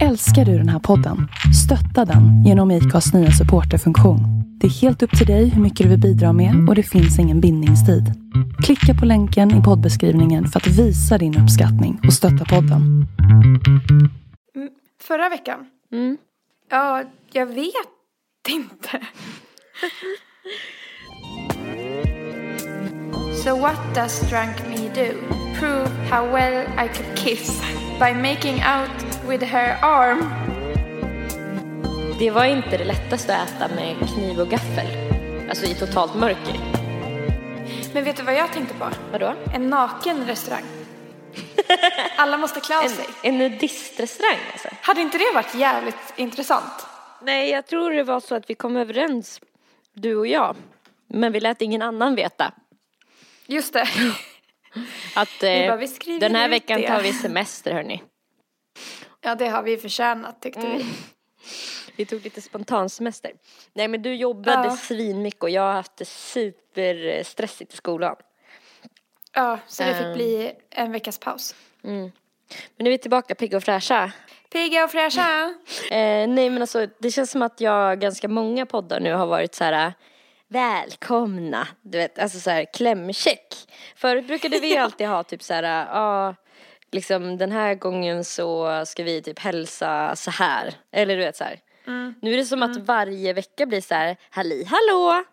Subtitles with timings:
[0.00, 1.28] Älskar du den här podden?
[1.64, 4.20] Stötta den genom IKAs nya supporterfunktion.
[4.60, 7.18] Det är helt upp till dig hur mycket du vill bidra med och det finns
[7.18, 8.04] ingen bindningstid.
[8.64, 13.06] Klicka på länken i poddbeskrivningen för att visa din uppskattning och stötta podden.
[14.56, 14.70] Mm,
[15.02, 15.58] Förra veckan?
[15.92, 16.16] Mm.
[16.70, 17.02] Ja,
[17.32, 19.00] jag vet inte.
[23.44, 25.41] so what does drunk me do?
[25.62, 27.60] Prove how well I could kiss
[27.98, 30.30] by making out with her arm.
[32.18, 34.86] Det var inte det lättaste att äta med kniv och gaffel.
[35.48, 36.54] Alltså i totalt mörker.
[37.94, 38.88] Men vet du vad jag tänkte på?
[39.12, 39.34] Vadå?
[39.54, 40.64] En naken restaurang.
[42.16, 43.06] Alla måste klä av En, sig.
[43.22, 44.68] en nudistrestaurang alltså?
[44.80, 46.86] Hade inte det varit jävligt intressant?
[47.20, 49.40] Nej, jag tror det var så att vi kom överens,
[49.92, 50.56] du och jag.
[51.06, 52.52] Men vi lät ingen annan veta.
[53.46, 53.88] Just det.
[55.16, 56.88] Att eh, bara, den här veckan det.
[56.88, 58.02] tar vi semester hörni.
[59.20, 60.84] Ja, det har vi förtjänat tyckte vi.
[61.96, 63.32] Vi tog lite spontansemester.
[63.72, 64.76] Nej men du jobbade Ja.
[64.76, 68.16] svinmycket och jag har haft det superstressigt i skolan.
[69.32, 70.12] Ja, så det fick Ehm.
[70.14, 71.54] bli en veckas paus.
[71.82, 72.12] Men
[72.78, 74.12] nu är vi tillbaka pigga och fräscha.
[74.52, 75.54] Pigga och fräscha.
[75.90, 79.54] Eh, nej men alltså det känns som att jag ganska många poddar nu har varit
[79.54, 79.94] så här
[80.52, 83.54] välkomna, du vet, alltså så här klämcheck.
[83.96, 86.34] Förut brukade vi alltid ha typ så här, ja,
[86.92, 91.44] liksom den här gången så ska vi typ hälsa så här, eller du vet så
[91.44, 91.60] här.
[92.20, 95.24] Nu är det som att varje vecka blir så här, halli hallå!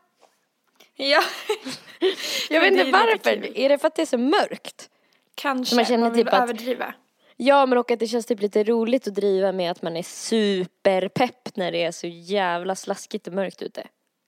[0.96, 1.22] Ja.
[2.50, 4.90] Jag vet inte varför, är det för att det är så mörkt?
[5.36, 5.76] Kanske.
[5.76, 6.94] Man känner man vill typ att- överdriva.
[7.42, 10.04] Ja men och att det känns typ lite roligt att driva med att man är
[10.04, 13.88] superpepp när det är så jävla slaskigt och mörkt ute.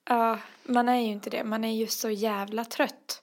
[0.10, 1.44] Ja, man är ju inte det.
[1.44, 3.22] Man är ju så jävla trött.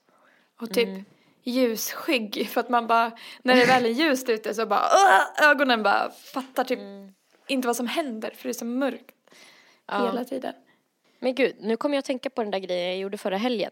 [0.59, 1.05] Och typ Mm.
[1.43, 2.49] ljusskygg.
[2.51, 3.11] För att man bara,
[3.43, 7.13] när det väl är ljust ute så bara, "Åh!" ögonen bara fattar typ Mm.
[7.47, 8.31] inte vad som händer.
[8.35, 9.15] För det är så mörkt
[9.91, 10.53] hela tiden.
[11.19, 13.71] Men gud, nu kommer jag att tänka på den där grejen jag gjorde förra helgen.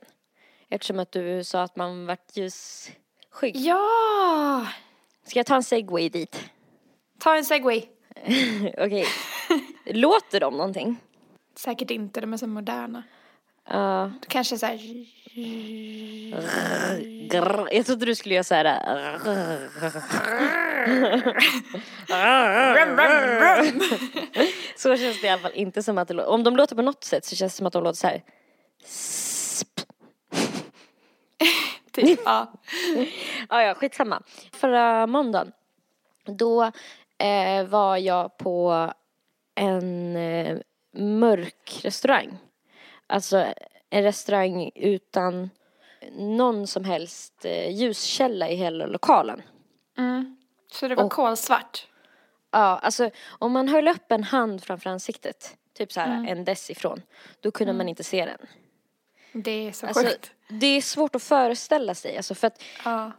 [0.69, 3.55] Eftersom att du sa att man vart ljusskygg.
[3.55, 4.67] Ja!
[5.26, 6.49] Ska jag ta en segway dit?
[7.20, 7.83] Ta en segway.
[8.77, 9.05] Okej.
[9.86, 10.98] Låter de någonting?
[11.59, 13.03] Säkert inte, de är så moderna.
[13.69, 14.11] Ja.
[14.27, 14.77] Kanske så här.
[17.29, 17.69] grr.
[17.71, 19.17] Jag trodde du skulle göra så här.
[24.75, 26.29] Så känns det i alla fall inte som att det låter.
[26.29, 28.23] Om de låter på något sätt så känns det som att de låter så här.
[31.91, 32.19] Typ.
[32.25, 32.53] Ja.
[33.49, 34.21] Ja, ja, skitsamma.
[34.51, 35.51] Förra måndagen,
[36.25, 36.63] då
[37.17, 38.91] eh, var jag på
[39.55, 40.57] en eh,
[40.97, 42.37] mörk restaurang.
[43.08, 43.45] Alltså
[43.89, 45.49] en restaurang utan
[46.11, 49.41] någon som helst eh, ljuskälla i hela lokalen.
[49.97, 50.37] Mm.
[50.71, 51.87] Så det var Och- kolsvart.
[52.52, 56.69] Ja, alltså om man höll upp en hand framför ansiktet, typ så här en dess
[56.69, 57.02] ifrån,
[57.39, 58.37] då kunde man inte se den.
[59.43, 60.31] Det är så Alltså, sjukt.
[60.47, 63.11] det är svårt att föreställa sig, alltså för att Ja.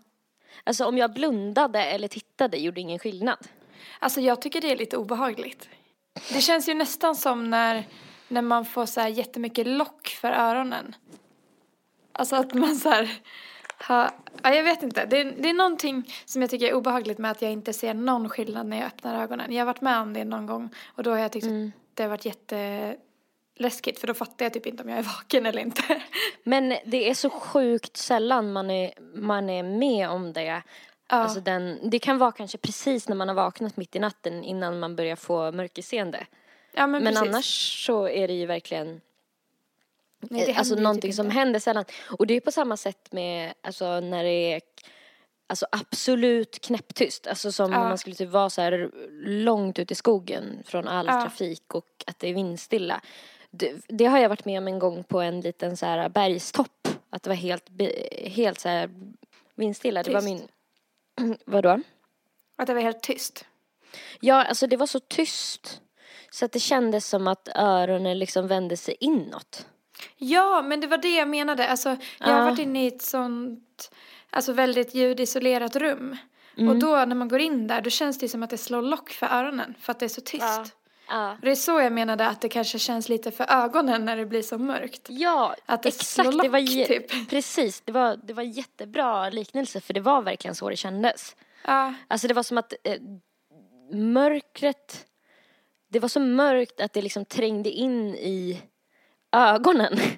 [0.65, 3.39] alltså, om jag blundade eller tittade gjorde ingen skillnad.
[3.99, 5.69] Alltså jag tycker det är lite obehagligt.
[6.33, 7.85] Det känns ju nästan som när,
[8.29, 10.95] när man får så här jättemycket lock för öronen.
[12.13, 13.11] Alltså att man så här
[13.89, 14.11] ja,
[14.43, 15.07] jag vet inte.
[15.07, 17.95] Det, är- det är någonting som jag tycker är obehagligt med att jag inte ser
[17.95, 19.53] någon skillnad när jag öppnar ögonen.
[19.53, 22.03] Jag har varit med om det någon gång och då har jag tyckt att det
[22.03, 26.03] har varit jätteläskigt för då fattar jag typ inte om jag är vaken eller inte.
[26.43, 30.63] Men det är så sjukt sällan man är, man är med om det.
[31.17, 34.79] Alltså den, det kan vara kanske precis när man har vaknat mitt i natten innan
[34.79, 36.27] man börjar få mörkerseende.
[36.75, 39.01] Ja men, Men annars så är det ju verkligen
[40.21, 41.39] Nej, det alltså händer ju någonting typ som inte.
[41.39, 41.85] händer sällan.
[42.19, 44.61] Och det är på samma sätt med alltså när det är
[45.47, 47.27] alltså absolut knäpptyst.
[47.27, 47.79] Alltså som Ja.
[47.79, 48.91] man skulle typ vara så här
[49.25, 51.21] långt ut i skogen från all Ja.
[51.23, 53.01] trafik och att det är vindstilla.
[53.51, 56.89] Det, det har jag varit med om en gång på en liten så här bergstopp.
[57.11, 57.65] Att det var helt,
[58.27, 58.91] helt så här
[59.55, 60.03] vindstilla.
[60.03, 60.31] Det var Tyst.
[60.33, 60.49] min,
[61.47, 61.81] vadå?
[62.57, 63.45] Att det var helt tyst.
[64.21, 65.81] Ja, alltså det var så tyst.
[66.31, 69.67] Så att det kändes som att öronen liksom vände sig inåt.
[70.17, 71.69] Ja, men det var det jag menade.
[71.69, 73.91] Alltså, jag har varit inne i ett sånt,
[74.31, 76.17] alltså väldigt ljudisolerat rum.
[76.57, 76.69] Mm.
[76.69, 79.11] Och då när man går in där, då känns det som att det slår lock
[79.11, 79.75] för öronen.
[79.81, 80.77] För att det är så tyst.
[81.09, 81.37] Ja.
[81.43, 84.43] Det är så jag menade att det kanske känns lite för ögonen när det blir
[84.43, 85.07] så mörkt.
[85.09, 86.09] Ja, Att det exakt.
[86.31, 87.31] slår Det var lock, ge- typ.
[87.31, 91.37] Precis, det var, det var jättebra liknelse för det var verkligen så det kändes.
[91.65, 93.01] Ja, Alltså det var som att eh,
[93.93, 95.07] mörkret,
[95.91, 98.63] det var så mörkt att det liksom trängde in i
[99.33, 99.99] ögonen.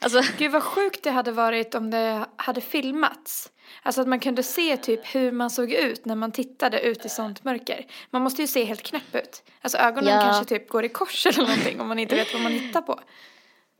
[0.00, 3.50] Alltså, Gud vad sjukt det hade varit om det hade filmats.
[3.82, 7.08] Alltså att man kunde se typ hur man såg ut när man tittade ut i
[7.08, 7.86] sånt mörker.
[8.10, 9.42] Man måste ju se helt knäpp ut.
[9.60, 10.20] Alltså ögonen Ja.
[10.20, 13.00] kanske typ går i kors eller någonting om man inte vet vad man hittar på.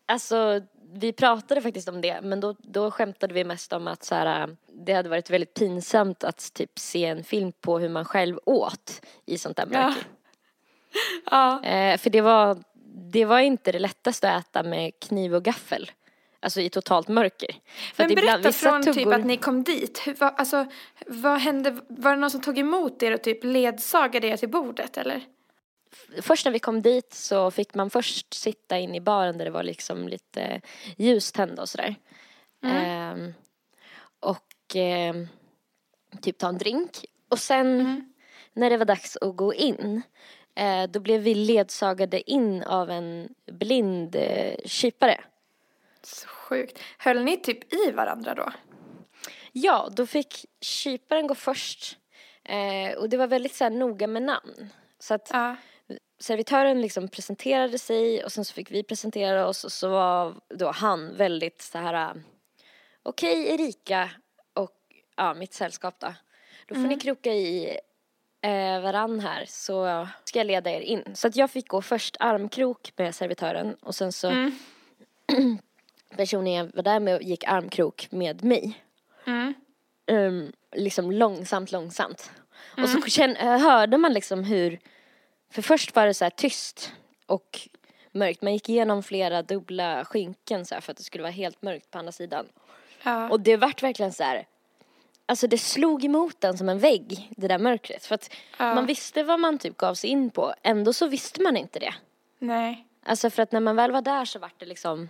[0.07, 0.61] Alltså,
[0.93, 4.57] vi pratade faktiskt om det, men då, då skämtade vi mest om att så här,
[4.73, 9.01] det hade varit väldigt pinsamt att typ se en film på hur man själv åt
[9.27, 9.83] i sånt där Ja.
[9.89, 10.05] mörker.
[11.31, 11.65] Ja.
[11.65, 12.59] Eh, för det var,
[13.13, 15.91] det var inte det lättaste att äta med kniv och gaffel.
[16.45, 17.53] Alltså i totalt mörker.
[17.95, 20.03] För Men att ibland- berätta vissa från typ tuggor- att ni kom dit.
[20.07, 20.67] Hur, vad, alltså,
[21.07, 21.71] vad hände?
[21.89, 25.21] Var det någon som tog emot er och typ ledsagade er till bordet eller?
[26.23, 29.51] Först när vi kom dit så fick man först sitta in i baren där det
[29.51, 30.61] var liksom lite
[30.97, 31.95] ljus tända och sådär.
[32.65, 33.35] Ehm,
[34.21, 35.29] och ehm,
[36.23, 37.05] typ ta en drink.
[37.29, 38.05] Och sen
[38.53, 40.03] när det var dags att gå in
[40.55, 45.21] eh, då blev vi ledsagade in av en blind eh, kypare.
[46.03, 46.79] Så sjukt.
[46.99, 48.53] Höll ni typ i varandra då?
[49.53, 51.99] Ja, då fick kyparen gå först.
[52.45, 54.69] Eh, och det var väldigt så här noga med namn.
[54.99, 55.57] Så att Ja.
[56.19, 60.71] servitören liksom presenterade sig och sen så fick vi presentera oss och så var då
[60.71, 62.23] han väldigt så här
[63.03, 64.11] okej Erika
[64.55, 64.77] och
[65.17, 66.15] ja, mitt sällskap då.
[66.67, 67.79] Då får ni kroka i
[68.41, 71.05] eh, varann här så ska jag leda er in.
[71.15, 74.53] Så att jag fick gå först armkrok med servitören och sen så Mm.
[76.17, 78.81] personen jag var där med gick armkrok med mig.
[79.27, 79.55] Mm.
[80.11, 82.31] um, liksom långsamt, långsamt.
[82.83, 84.79] Och så känn, eh, hörde man liksom hur,
[85.51, 86.93] för först var det så här tyst
[87.27, 87.69] och
[88.13, 88.43] mörkt.
[88.43, 91.99] Man gick igenom flera dubbla skynken så för att det skulle vara helt mörkt på
[91.99, 92.47] andra sidan.
[93.03, 93.31] Ja.
[93.31, 94.47] Och det vart verkligen så här,
[95.27, 98.07] alltså det slog emot den som en vägg, det där mörkret.
[98.07, 98.75] För att Ja.
[98.75, 101.95] man visste vad man typ gav sig in på, ändå så visste man inte det.
[102.39, 102.87] Nej.
[103.07, 105.09] Alltså för att när man väl var där så vart det liksom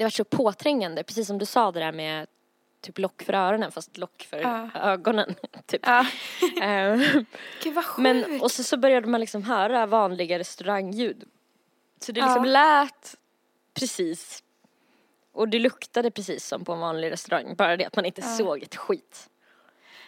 [0.00, 2.26] Det var så påträngande, precis som du sa det där med
[2.80, 4.68] typ lock för öronen fast lock för Ja.
[4.74, 5.34] ögonen.
[5.66, 5.80] Typ.
[5.86, 6.06] Ja.
[6.62, 6.96] Eh,
[7.62, 8.02] Gud vad sjukt.
[8.02, 11.24] Men, och så, så började man liksom höra vanliga restaurangljud.
[12.00, 12.50] Så det liksom Ja.
[12.50, 13.16] lät
[13.74, 14.42] precis
[15.32, 18.62] och det luktade precis som på en vanlig restaurang, bara det att man inte såg
[18.62, 19.30] ett skit.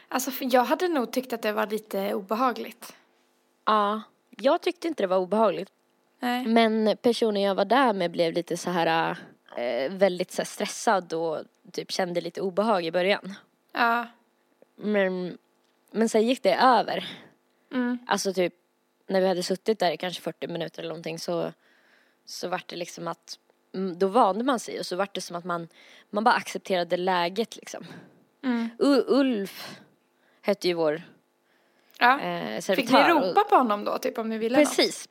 [0.08, 2.94] Alltså jag hade nog tyckt att det var lite obehagligt.
[3.64, 5.70] Ja, jag tyckte inte det var obehagligt.
[6.20, 6.46] Nej.
[6.46, 9.16] Men personen jag var där med blev lite så här
[9.56, 11.38] eh, väldigt så här stressad och
[11.72, 13.34] typ kände lite obehag i början.
[13.72, 14.06] Ja.
[14.76, 15.38] Men,
[15.90, 17.08] men sen gick det över.
[17.72, 17.98] Mm.
[18.06, 18.54] Alltså typ
[19.06, 21.52] när vi hade suttit där i kanske 40 minuter eller någonting så,
[22.24, 23.38] så vart det liksom att
[23.74, 25.68] mm, då vande man sig och så vart det som att man,
[26.10, 27.86] man bara accepterade läget liksom.
[28.44, 28.68] Mm.
[28.78, 29.78] U- Ulf
[30.42, 31.02] hette ju vår
[31.98, 32.20] Ja.
[32.20, 33.06] eh, Fick servitör.
[33.08, 34.68] ni och- ropa på honom då, typ om ni ville något?
[34.76, 35.08] Precis.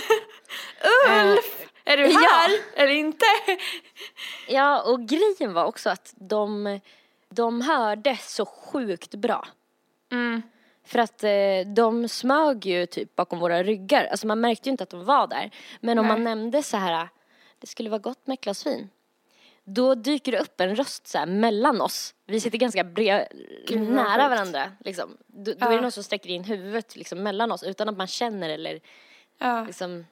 [1.10, 1.66] Ulf!
[1.88, 2.18] Är du ja.
[2.32, 2.50] här?
[2.76, 3.24] Eller inte?
[4.48, 6.80] Ja, och grejen var också att de,
[7.30, 9.46] de hörde så sjukt bra.
[10.12, 10.42] Mm.
[10.84, 11.30] För att eh,
[11.74, 14.04] de smög ju typ bakom våra ryggar.
[14.04, 15.50] Alltså man märkte ju inte att de var där.
[15.80, 16.14] Men om Nej.
[16.16, 17.08] man nämnde så här,
[17.58, 18.88] det skulle vara gott med ett glas vin.
[19.64, 22.14] Då dyker det upp en röst så här mellan oss.
[22.26, 23.26] Vi sitter ganska bre-
[23.66, 24.72] Gud, vad nära varandra.
[24.84, 25.16] Liksom.
[25.26, 25.66] Då, då Ja.
[25.66, 28.80] är det någon som sträcker in huvudet liksom, mellan oss utan att man känner eller
[29.38, 29.64] Ja.
[29.64, 30.06] liksom,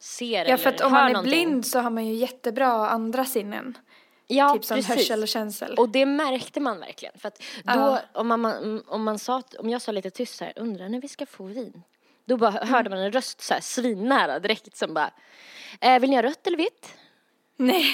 [0.00, 1.30] ser Ja, för att om man är någonting.
[1.48, 3.78] blind så har man ju jättebra andra sinnen.
[4.26, 4.94] Ja, typ som precis.
[4.96, 5.74] hörsel och känsel.
[5.78, 7.18] Och det märkte man verkligen.
[7.18, 8.00] För att då, Ja.
[8.14, 11.08] om, man, om, man sa, om jag sa lite tyst så här, undrar när vi
[11.08, 11.82] ska få vin.
[12.24, 12.68] Då bara Mm.
[12.68, 15.10] hörde man en röst så här svinnära direkt som bara,
[15.80, 16.94] eh, vill ni ha rött eller vitt?
[17.56, 17.84] Nej.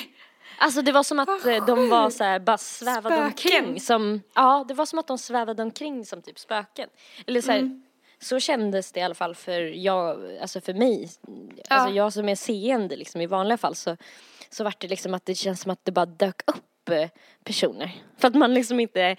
[0.59, 3.25] Alltså det var som att Vad eh, de var så här, bara svävade Spöken.
[3.65, 6.89] omkring som, ja det var som att de svävade omkring som typ spöken.
[7.27, 7.83] Eller så här, Mm.
[8.21, 11.11] Så kändes det i alla fall för jag, alltså för mig.
[11.69, 13.97] Alltså jag som är seende liksom i vanliga fall så,
[14.51, 17.09] så vart det liksom att det känns som att det bara dök upp eh,
[17.45, 17.91] personer.
[18.19, 19.17] För att man liksom inte,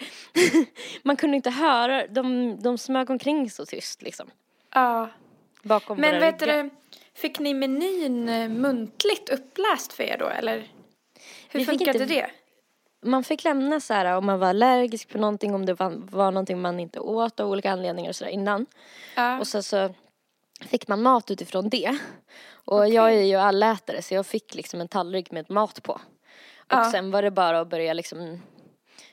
[1.04, 4.30] man kunde inte höra, de, de smög omkring så tyst liksom.
[4.74, 5.10] Ja.
[5.64, 6.70] Bakom Men vet du,
[7.14, 10.68] fick ni menyn eh, muntligt uppläst för er då eller?
[11.50, 12.30] Hur Vi funkade inte- det?
[13.06, 16.32] Man fick lämna så här om man var allergisk på någonting, om det var, var
[16.32, 18.66] någonting man inte åt av olika anledningar och sådär innan.
[19.16, 19.40] Ja.
[19.40, 19.94] Och så, så
[20.62, 21.98] fick man mat utifrån det.
[22.66, 25.94] Och jag är ju allätare så jag fick liksom en tallrik med mat på.
[25.94, 26.00] Och
[26.70, 26.92] Ja.
[26.92, 28.42] sen var det bara att börja liksom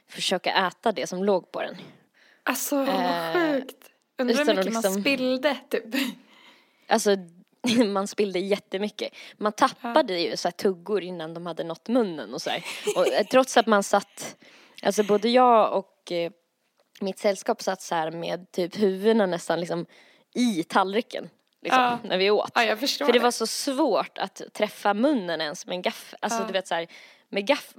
[0.09, 1.77] försöka äta det som låg på den.
[2.43, 3.91] Alltså vad Eh, sjukt.
[4.19, 5.85] Undrar hur mycket man liksom- spillde typ.
[6.89, 7.17] Alltså
[7.93, 9.15] man spillde jättemycket.
[9.37, 12.65] Man tappade ju så här tuggor innan de hade nått munnen och så här.
[12.97, 14.37] Och eh, trots att man satt,
[14.83, 16.31] alltså både jag och eh,
[17.01, 19.87] mitt sällskap satt så här med typ huvudena nästan liksom
[20.35, 21.29] i tallriken.
[21.63, 21.99] liksom, Ja.
[22.05, 22.51] när vi åt.
[22.55, 23.19] Ja, För det det.
[23.19, 26.19] var så svårt att träffa munnen ens med en gaffel.
[26.23, 26.47] Alltså Ja.
[26.47, 26.87] du vet så här,
[27.29, 27.75] med gaff,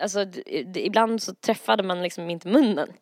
[0.00, 0.26] alltså
[0.74, 2.92] ibland så träffade man liksom inte munnen.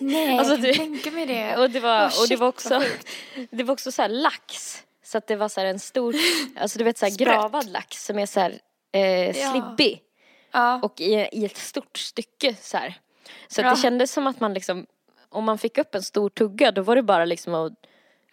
[0.00, 1.56] Nej, Alltså, jag kan du- tänka mig det.
[1.56, 2.82] Och det var, Åh, och det shit, var också,
[3.50, 4.82] det var också så här lax.
[5.08, 6.14] Så att det var så här en stor,
[6.56, 7.28] alltså du vet så här Sprätt.
[7.28, 8.58] gravad lax som är så här
[8.92, 10.02] eh, slibbig.
[10.52, 10.80] Ja.
[10.82, 12.94] Och i, i ett stort stycke så här.
[13.48, 14.86] Så att det kändes som att man liksom,
[15.28, 17.72] om man fick upp en stor tugga då var det bara liksom att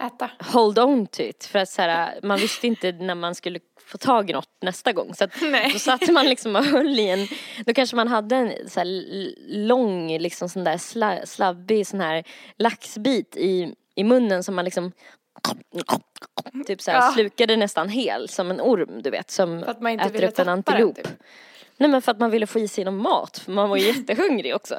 [0.03, 0.31] Äta.
[0.39, 1.45] hold on to it.
[1.45, 4.93] För att så här, man visste inte när man skulle få tag i något nästa
[4.93, 5.15] gång.
[5.15, 5.69] Så att Nej.
[5.73, 7.27] då satt man liksom och höll i en,
[7.65, 8.87] då kanske man hade en så här
[9.67, 12.23] lång liksom sån där sla, slabbig sån här
[12.57, 14.91] laxbit i, i munnen som man liksom
[16.67, 17.11] typ så här Ja.
[17.13, 20.39] slukade nästan hel som en orm du vet som För att man inte äter upp
[20.39, 20.95] en antilop.
[20.95, 21.13] den typ.
[21.77, 23.87] Nej men för att man ville få i sig någon mat för man var ju
[23.97, 24.77] jättehungrig också.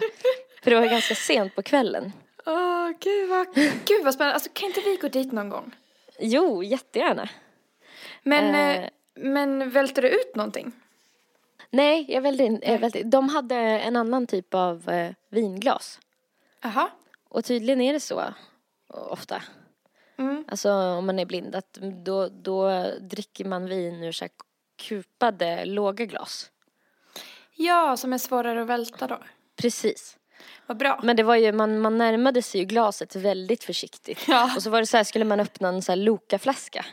[0.62, 2.12] För det var ganska sent på kvällen.
[2.46, 3.54] Åh, gud vad,
[3.84, 4.34] gud vad spännande.
[4.34, 5.74] Alltså kan inte vi gå dit någon gång?
[6.20, 7.28] Jo, jättegärna.
[8.22, 8.84] Men, Eh.
[8.84, 10.72] eh, men välter du ut någonting?
[11.70, 16.00] Nej, jag välde in, jag välde, de hade en annan typ av eh, vinglas.
[16.62, 16.88] Jaha.
[17.28, 18.24] Och tydligen är det så
[18.88, 19.42] ofta.
[20.48, 21.72] Alltså om man är blind att
[22.04, 24.30] då, då dricker man vin ur så här
[24.82, 26.50] kupade låga glas.
[27.56, 29.18] Ja, som är svårare att välta då.
[29.56, 30.18] Precis.
[30.66, 31.00] Vad bra.
[31.02, 34.28] Men det var ju, man, man närmade sig ju glaset väldigt försiktigt.
[34.28, 34.52] Ja.
[34.56, 36.86] Och så var det så här, skulle man öppna en så här Loka-flaska.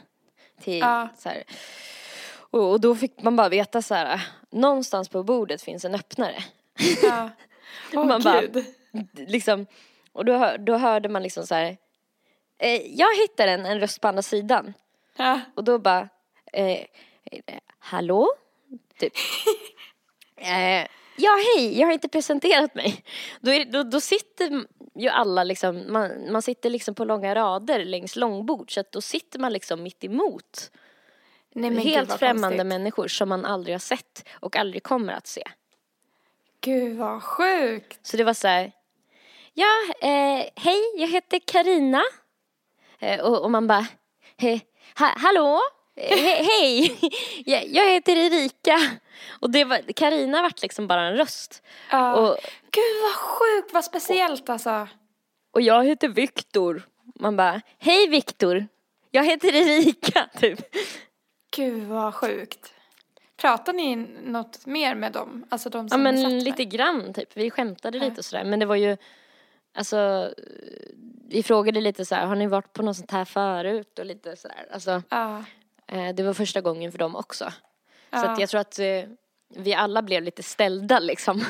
[0.61, 1.09] Till Ja.
[1.17, 1.43] så här.
[2.35, 6.43] Och, och då fick man bara veta så här, någonstans på bordet finns en öppnare.
[7.03, 7.29] Ja.
[7.93, 8.65] Åh, Man bara- gud.
[9.15, 9.65] liksom,
[10.11, 11.77] och då, hör- då hörde man liksom så här,
[12.63, 14.73] eh, jag hittar en, en röst på andra sidan.
[15.15, 15.39] Ja.
[15.55, 16.09] Och då bara,
[16.53, 16.85] eh,
[17.79, 18.27] hallå?
[18.97, 19.13] Typ.
[20.37, 23.03] eh, ja hej, jag har inte presenterat mig.
[23.41, 24.65] Då, är, då, då sitter
[24.95, 29.01] ju alla liksom, man, man sitter liksom på långa rader längs långbord så att då
[29.01, 30.71] sitter man liksom mitt emot
[31.55, 32.67] Nej, men gud, helt vad främmande konstigt.
[32.67, 35.43] människor som man aldrig har sett och aldrig kommer att se.
[36.61, 37.99] Gud vad sjukt.
[38.07, 38.71] Så det var så här,
[39.53, 39.67] ja,
[40.01, 42.03] eh, hej, jag heter Karina
[43.23, 43.87] och, och man bara,
[44.99, 45.59] ha, hallå,
[45.95, 46.97] eh, he, hej,
[47.67, 48.79] jag, heter Erika.
[49.39, 51.63] Och det var, Karina vart liksom bara en röst.
[51.91, 52.13] Ja.
[52.15, 52.37] Och,
[52.71, 54.87] Gud vad sjukt, vad speciellt alltså.
[55.53, 56.81] och jag heter Viktor.
[57.19, 58.67] Man bara, hej Viktor,
[59.11, 60.59] jag heter Erika, typ.
[61.55, 62.73] Gud vad sjukt.
[63.37, 65.45] Pratar ni något mer med dem?
[65.49, 68.03] Alltså de Ja som satt men lite grann typ, vi skämtade Ja.
[68.03, 68.97] lite och sådär men det var ju
[69.75, 70.33] Alltså
[71.29, 74.35] Vi frågade lite så här, har ni varit på något sånt här förut och lite
[74.35, 75.43] sådär Alltså Ja.
[75.87, 77.51] eh, det var första gången för dem också Så
[78.09, 78.29] Ja.
[78.31, 79.03] att jag tror att eh,
[79.55, 81.45] vi alla blev lite ställda liksom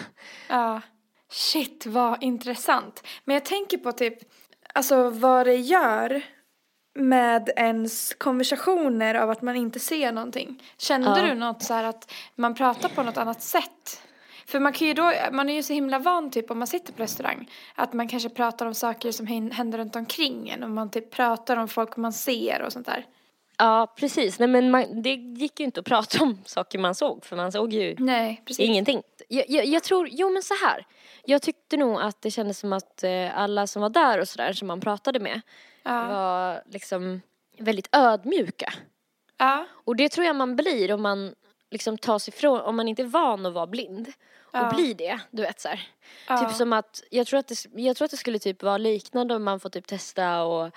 [0.50, 0.82] Ja.
[1.32, 3.03] Shit vad intressant.
[3.24, 4.18] Men jag tänker på typ,
[4.74, 6.22] alltså vad det gör
[6.96, 10.63] med ens konversationer av att man inte ser någonting.
[10.77, 11.25] Kände Ja.
[11.27, 14.01] du något så här att man pratar på något annat sätt?
[14.46, 16.94] För man kan ju då, man är ju så himla van typ om man sitter
[16.94, 20.92] på restaurang att man kanske pratar om saker som händer runt omkring en och man
[20.92, 23.06] typ pratar om folk man ser och sånt där.
[23.58, 27.26] Ja precis, nej men man, det gick ju inte att prata om saker man såg
[27.26, 28.44] för man såg ju Nej.
[28.58, 29.02] Ingenting.
[29.28, 30.86] Jag, jag, jag tror, jo men så här.
[31.26, 34.54] Jag tyckte nog att det kändes som att eh, alla som var där och sådär
[34.54, 35.42] som man pratade med
[35.84, 36.08] Ja.
[36.08, 37.22] var liksom
[37.58, 38.74] väldigt ödmjuka.
[39.38, 39.66] Ja.
[39.72, 41.36] Och det tror jag man blir om man
[41.74, 44.08] liksom tar sig ifrån, om man inte är van att vara blind.
[44.42, 44.72] Och Ja.
[44.75, 45.70] blir det, du vet så.
[46.27, 46.38] Ja.
[46.38, 49.36] Typ som att, jag tror att, det, jag tror att det skulle typ vara liknande
[49.36, 50.72] om man får typ testa och,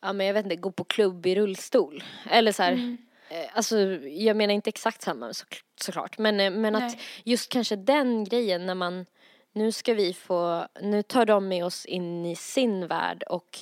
[0.00, 2.04] ja men jag vet inte, gå på klubb i rullstol.
[2.30, 2.98] Eller så här, Mm.
[3.28, 5.46] eh, alltså jag menar inte exakt samma så,
[5.80, 6.18] såklart.
[6.18, 9.06] Men, eh, men att just kanske den grejen när man,
[9.52, 13.58] nu ska vi få, nu tar de med oss in i sin värld och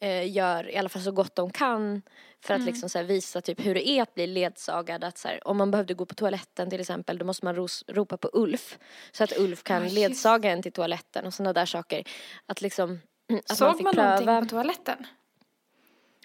[0.00, 2.02] eh, gör i alla fall så gott de kan
[2.40, 5.04] för att liksom så här visa typ hur det är att bli ledsagad.
[5.04, 7.84] Att så här, om man behövde gå på toaletten till exempel då måste man ros,
[7.88, 8.78] ropa på Ulf
[9.12, 9.94] så att Ulf kan just.
[9.94, 12.04] ledsaga en till toaletten och sådana där saker.
[12.46, 13.00] Att liksom
[13.48, 14.20] att Såg man fick man pröva.
[14.20, 15.06] någonting på toaletten?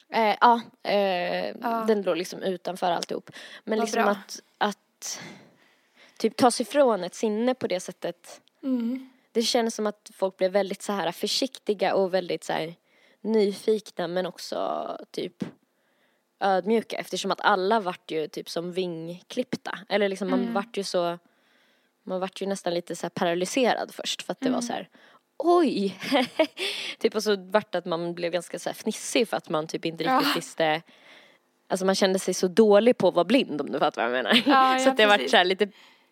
[0.09, 1.83] Eh, ja, eh, Ja.
[1.87, 3.31] den låg liksom utanför alltihop.
[3.63, 4.11] Men Vad liksom bra.
[4.11, 5.21] att, att
[6.17, 8.41] typ ta sig ifrån ett sinne på det sättet.
[8.63, 9.09] Mm.
[9.31, 12.75] Det känns som att folk blev väldigt så här försiktiga och väldigt så här
[13.21, 15.43] nyfikna men också typ
[16.39, 19.79] ödmjuka eftersom att alla vart ju typ som vingklippta.
[19.89, 20.53] Eller liksom man Mm.
[20.53, 21.17] vart ju så,
[22.03, 24.53] man vart ju nästan lite så paralyserad först för att det Mm.
[24.55, 24.89] var så här
[25.37, 25.97] oj!
[26.99, 29.67] typ och så vart det att man blev ganska så här fnissig för att man
[29.67, 30.31] typ inte riktigt Ja.
[30.35, 30.81] visste
[31.67, 34.23] Alltså man kände sig så dålig på att vara blind om du fattar vad jag
[34.23, 34.35] menar.
[34.45, 35.67] Ja, så ja, att det vart så här lite,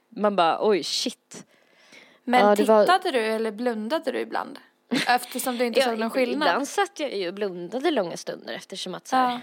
[0.10, 1.46] man bara oj shit.
[2.24, 4.60] Men Ja, det var- tittade du eller blundade du ibland?
[5.08, 6.48] Eftersom du inte såg någon skillnad?
[6.50, 9.40] Ibland satt jag ju och blundade långa stunder eftersom att så här, Ja.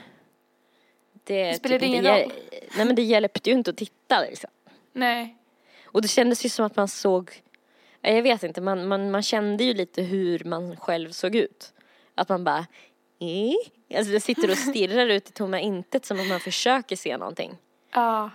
[1.24, 2.32] det, det inte ingen hjäl- roll?
[2.76, 4.50] Nej men det hjälpte ju inte att titta liksom.
[4.92, 5.36] Nej.
[5.84, 7.42] Och det kändes ju som att man såg,
[8.00, 11.72] ja, jag vet inte, man, man, man kände ju lite hur man själv såg ut.
[12.14, 12.66] Att man bara,
[13.18, 13.98] eh?
[13.98, 17.56] Alltså det sitter och stirrar ut i tomma intet som att man försöker se någonting.
[17.94, 18.30] Ja.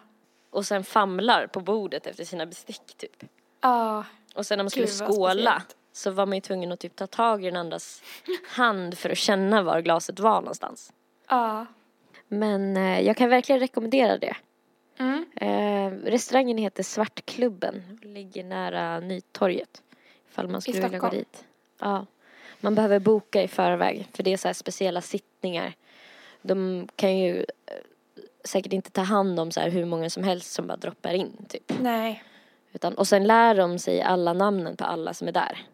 [0.49, 3.23] Och sen famlar på bordet efter sina bestick typ.
[3.61, 4.05] Ja.
[4.35, 5.75] Och sen när man skulle Gud, skåla speciellt.
[5.91, 8.03] Så var man ju tvungen att typ ta tag i den andras
[8.47, 10.93] hand för att känna var glaset var någonstans.
[11.29, 11.65] Ja.
[12.27, 14.35] Men eh, jag kan verkligen rekommendera det.
[14.97, 15.25] Mm.
[15.35, 19.83] Eh, restaurangen heter Svartklubben och ligger nära Nytorget.
[20.29, 21.45] Ifall man skulle vilja gå dit.
[21.79, 22.05] Ja.
[22.59, 25.73] Man behöver boka i förväg för det är så här speciella sittningar.
[26.41, 27.45] De kan ju eh,
[28.43, 31.45] säkert inte ta hand om så här hur många som helst som bara droppar in
[31.49, 31.73] typ.
[31.79, 32.23] Nej.
[32.73, 35.65] Utan, och sen lär de sig alla namnen på alla som är där.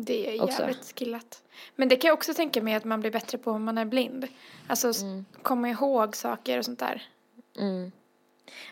[0.00, 0.60] Det är Också.
[0.62, 1.42] jävligt skillat.
[1.76, 3.84] Men det kan jag också tänka mig att man blir bättre på om man är
[3.84, 4.28] blind.
[4.66, 5.02] Alltså s-
[5.42, 7.02] komma ihåg saker och sånt där.
[7.58, 7.92] Mm.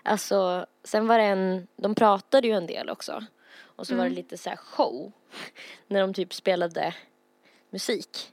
[0.02, 3.25] Alltså, sen var det en, de pratade ju en del också.
[3.59, 5.12] Och så var det lite så här show.
[5.87, 6.95] När de typ spelade
[7.71, 8.33] musik.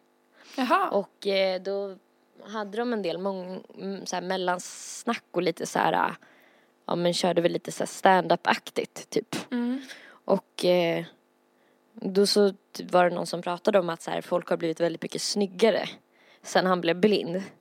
[0.58, 0.90] Jaha.
[0.90, 1.98] Och eh, då
[2.46, 6.16] hade de en del mång, mm, så här mellansnack och lite så här,
[6.86, 9.52] ja men körde väl lite så här stand-up-aktigt typ.
[9.52, 9.82] Mm.
[10.26, 11.06] Och eh,
[11.94, 12.54] då så
[12.92, 15.90] var det någon som pratade om att så här, folk har blivit väldigt mycket snyggare
[16.42, 17.44] sen han blev blind.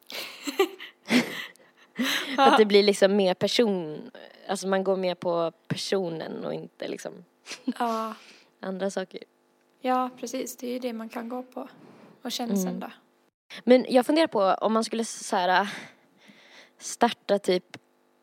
[2.37, 4.11] att det blir liksom mer person,
[4.49, 7.13] alltså man går mer på personen och inte liksom
[7.79, 8.15] Ja.
[8.61, 9.21] andra saker.
[9.81, 10.57] ja, precis.
[10.57, 11.69] Det är ju det man kan gå på.
[12.23, 12.81] Och känslan Mm.
[12.81, 12.91] då.
[13.65, 15.69] Men jag funderar på om man skulle så här,
[16.79, 17.65] starta typ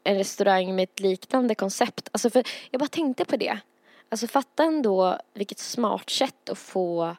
[0.03, 2.09] en restaurang med ett liknande koncept.
[2.11, 3.59] Alltså för jag bara tänkte på det.
[4.09, 7.15] Alltså fatta ändå vilket smart sätt att få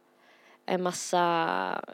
[0.66, 1.84] en massa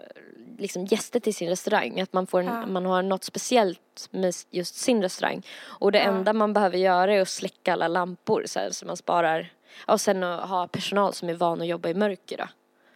[0.59, 2.01] liksom gäster till sin restaurang.
[2.01, 2.67] Att man, får en, Ja.
[2.67, 5.43] man har något speciellt med just sin restaurang.
[5.65, 6.05] Och det Ja.
[6.05, 9.53] enda man behöver göra är att släcka alla lampor så, här, så man sparar.
[9.87, 12.49] Och sen att ha personal som är van att jobba i mörker då.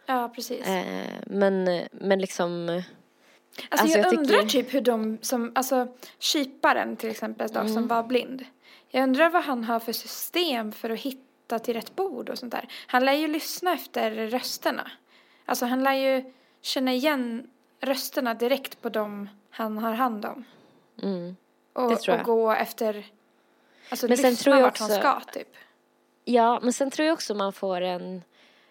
[0.05, 0.67] Ja, precis.
[0.67, 2.69] Eh, men, men liksom
[3.69, 5.87] Alltså, Alltså, jag, jag undrar tycker- typ hur de som, alltså
[6.19, 7.73] kyparen till exempel då, Mm.
[7.73, 8.45] som var blind.
[8.89, 11.21] Jag undrar vad han har för system för att hitta
[11.59, 12.67] till rätt bord och sånt där.
[12.87, 14.91] Han lär ju lyssna efter rösterna.
[15.45, 20.43] Alltså han lär ju känna igen rösterna direkt på dem han har hand om.
[21.03, 21.35] mm.
[21.73, 23.05] Och, och gå efter,
[23.89, 25.47] alltså Men sen lyssna tror jag vart han också- ska typ.
[26.25, 28.23] Ja, men sen tror jag också man får en,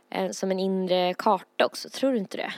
[0.08, 2.52] en som en inre karta också, tror du inte det?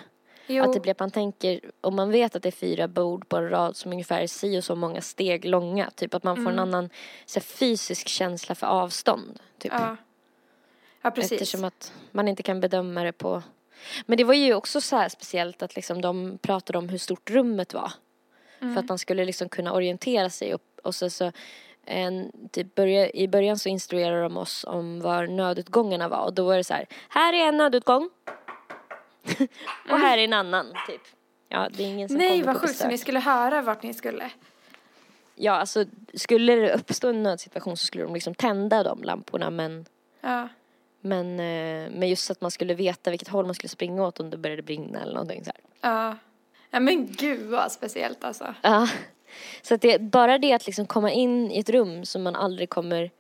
[0.47, 3.29] Jo, Att det blir att man tänker, om man vet att det är fyra bord
[3.29, 6.37] på en rad som ungefär är si och så många steg långa, typ att man
[6.37, 6.69] får en Mm.
[6.69, 6.91] annan
[7.27, 9.41] så här, fysisk känsla för avstånd.
[9.59, 9.73] Typ.
[9.73, 9.97] ja.
[11.03, 11.33] Ja, precis.
[11.33, 13.43] Eftersom att man inte kan bedöma det på...
[14.07, 17.31] Men det var ju också så här speciellt att liksom de pratade om hur stort
[17.31, 17.93] rummet var.
[18.61, 18.75] Mm.
[18.75, 21.33] För att man skulle liksom kunna orientera sig och, och så, så
[21.85, 26.45] en, typ börja, i början så instruerade de oss om var nödutgångarna var och då
[26.45, 28.11] var det så här, här är en nödutgång.
[29.91, 31.03] och här är en annan typ.
[31.49, 34.31] Ja, det är ingen som Nej, vad sjukt, så ni skulle höra vart ni skulle.
[35.35, 35.85] Ja, alltså
[36.15, 39.87] skulle det uppstå en nödsituation så skulle de liksom tända de lamporna men
[40.21, 40.49] Ja.
[41.03, 44.31] Men, eh, men just att man skulle veta vilket håll man skulle springa åt om
[44.31, 45.91] det började brinna eller någonting så här.
[45.91, 46.17] Ja.
[46.71, 48.55] Ja men gud vad speciellt alltså.
[48.63, 48.89] Ja.
[49.63, 52.71] Så att det, bara det att liksom komma in i ett rum som man aldrig
[52.71, 53.11] kommer,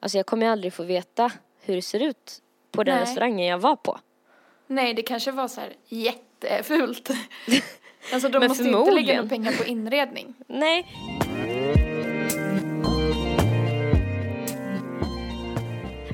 [0.00, 2.38] alltså jag kommer aldrig få veta hur det ser ut
[2.72, 3.02] på den Nej.
[3.02, 3.98] restaurangen jag var på.
[4.66, 7.10] Nej, det kanske var så här jättefult.
[8.12, 10.34] Alltså de måste inte lägga några pengar på inredning.
[10.46, 10.86] Nej.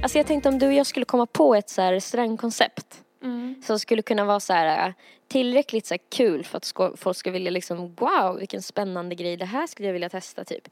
[0.05, 3.63] Alltså jag tänkte om du och jag skulle komma på ett så här restaurangkoncept Mm.
[3.67, 4.95] som skulle kunna vara så här äh,
[5.29, 9.45] tillräckligt så här kul för att folk ska vilja liksom wow vilken spännande grej det
[9.45, 10.69] här skulle jag vilja testa typ.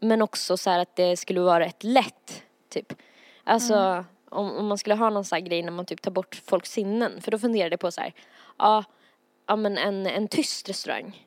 [0.00, 2.92] Men också så här att det skulle vara rätt lätt typ.
[3.44, 6.42] Alltså om, om man skulle ha någon sån här grej när man typ tar bort
[6.46, 8.12] folks sinnen för då funderade jag på så här
[8.58, 8.84] ja,
[9.46, 11.26] ja men en, en tyst restaurang.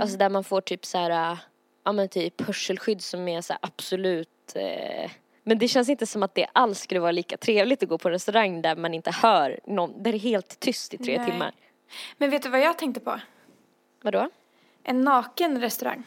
[0.00, 1.38] Alltså där man får typ så här äh,
[1.84, 5.10] ja men typ hörselskydd som är så absolut eh,
[5.48, 8.08] men det känns inte som att det alls skulle vara lika trevligt att gå på
[8.08, 11.30] en restaurang där man inte hör någon, där det är helt tyst i tre Nej.
[11.30, 11.52] timmar.
[12.16, 13.20] Men vet du vad jag tänkte på?
[14.02, 14.30] Vadå?
[14.84, 16.02] En naken restaurang.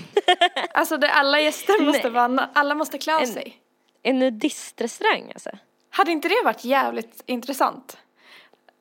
[0.74, 2.28] alltså där alla gäster måste Nej.
[2.28, 3.58] vara, alla måste klä av En- sig.
[4.02, 5.50] En nudistrestaurang alltså?
[5.90, 7.96] Hade inte det varit jävligt intressant?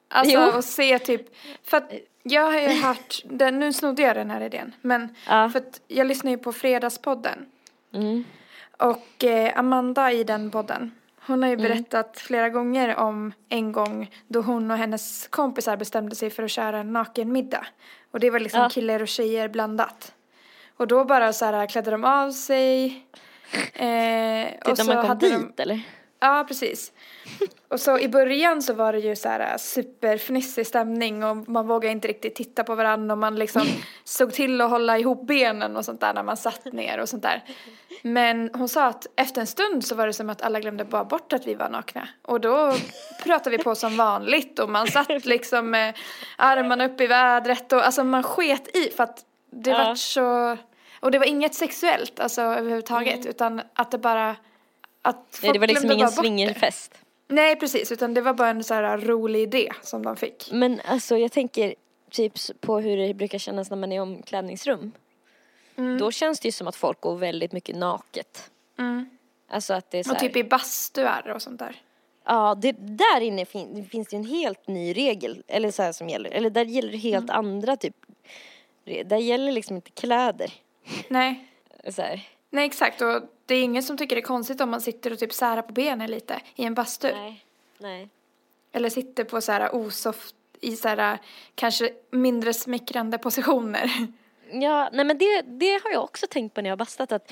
[0.07, 0.41] Alltså Jo.
[0.41, 1.91] att se typ, för att
[2.23, 5.49] jag har ju hört, den, nu snodde jag den här idén, men Ja.
[5.49, 7.45] för att jag lyssnar ju på Fredagspodden.
[7.93, 8.23] Mm.
[8.81, 10.91] Och eh, Amanda i den podden,
[11.27, 16.15] hon har ju berättat flera gånger om en gång då hon och hennes kompisar bestämde
[16.15, 17.65] sig för att köra en nakenmiddag.
[18.11, 18.69] Och det var liksom Ja.
[18.69, 20.13] killar och tjejer blandat.
[20.77, 22.85] Och då bara så här klädde de av sig.
[23.73, 25.81] Eh, och Typ så när man kom hade dit de, eller?
[26.23, 26.91] Ja, precis.
[27.67, 31.91] Och så i början så var det ju så här superfnissig stämning och man vågade
[31.91, 33.61] inte riktigt titta på varandra och man liksom
[34.03, 37.23] såg till att hålla ihop benen och sånt där när man satt ner och sånt
[37.23, 37.43] där.
[38.03, 41.03] Men hon sa att efter en stund så var det som att alla glömde bara
[41.05, 42.07] bort att vi var nakna.
[42.21, 42.73] Och då
[43.23, 45.97] pratade vi på som vanligt och man satt liksom med
[46.37, 49.77] armarna upp i vädret och alltså man sket i för att det Ja.
[49.83, 50.57] var så
[50.99, 54.35] och det var inget sexuellt alltså överhuvudtaget utan att det bara
[55.01, 55.27] att Mm.
[55.43, 56.97] Nej, det var liksom ingen swingerfest.
[57.27, 60.49] Nej precis, utan det var bara en så här rolig idé som de fick.
[60.51, 61.75] Men alltså jag tänker
[62.09, 64.91] typ på hur det brukar kännas när man är i omklädningsrum.
[65.99, 68.51] Då känns det ju som att folk går väldigt mycket naket.
[68.79, 69.09] Mm.
[69.49, 71.81] Alltså att det är så Och här, typ i bastuar och sånt där.
[72.25, 75.91] Ja, det, där inne fin, finns det ju en helt ny regel, eller så här
[75.91, 77.45] som gäller, eller där gäller det helt Mm.
[77.45, 77.95] andra typ,
[79.05, 80.53] där gäller liksom inte kläder.
[81.07, 81.47] Nej.
[81.89, 82.27] Så här.
[82.53, 85.19] Nej exakt och det är ingen som tycker det är konstigt om man sitter och
[85.19, 87.11] typ särar på benen lite i en bastu.
[87.13, 87.45] Nej.
[87.77, 88.09] Nej.
[88.71, 91.19] Eller sitter på så här osoft, i så här
[91.55, 93.91] kanske mindre smickrande positioner.
[94.53, 97.31] Ja, nej men det, det har jag också tänkt på när jag har bastat att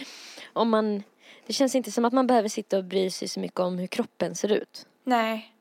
[0.54, 1.04] om man,
[1.48, 3.88] det känns inte som att man behöver sitta och bry sig så mycket om hur
[3.88, 4.86] kroppen ser ut.
[5.04, 5.54] Nej.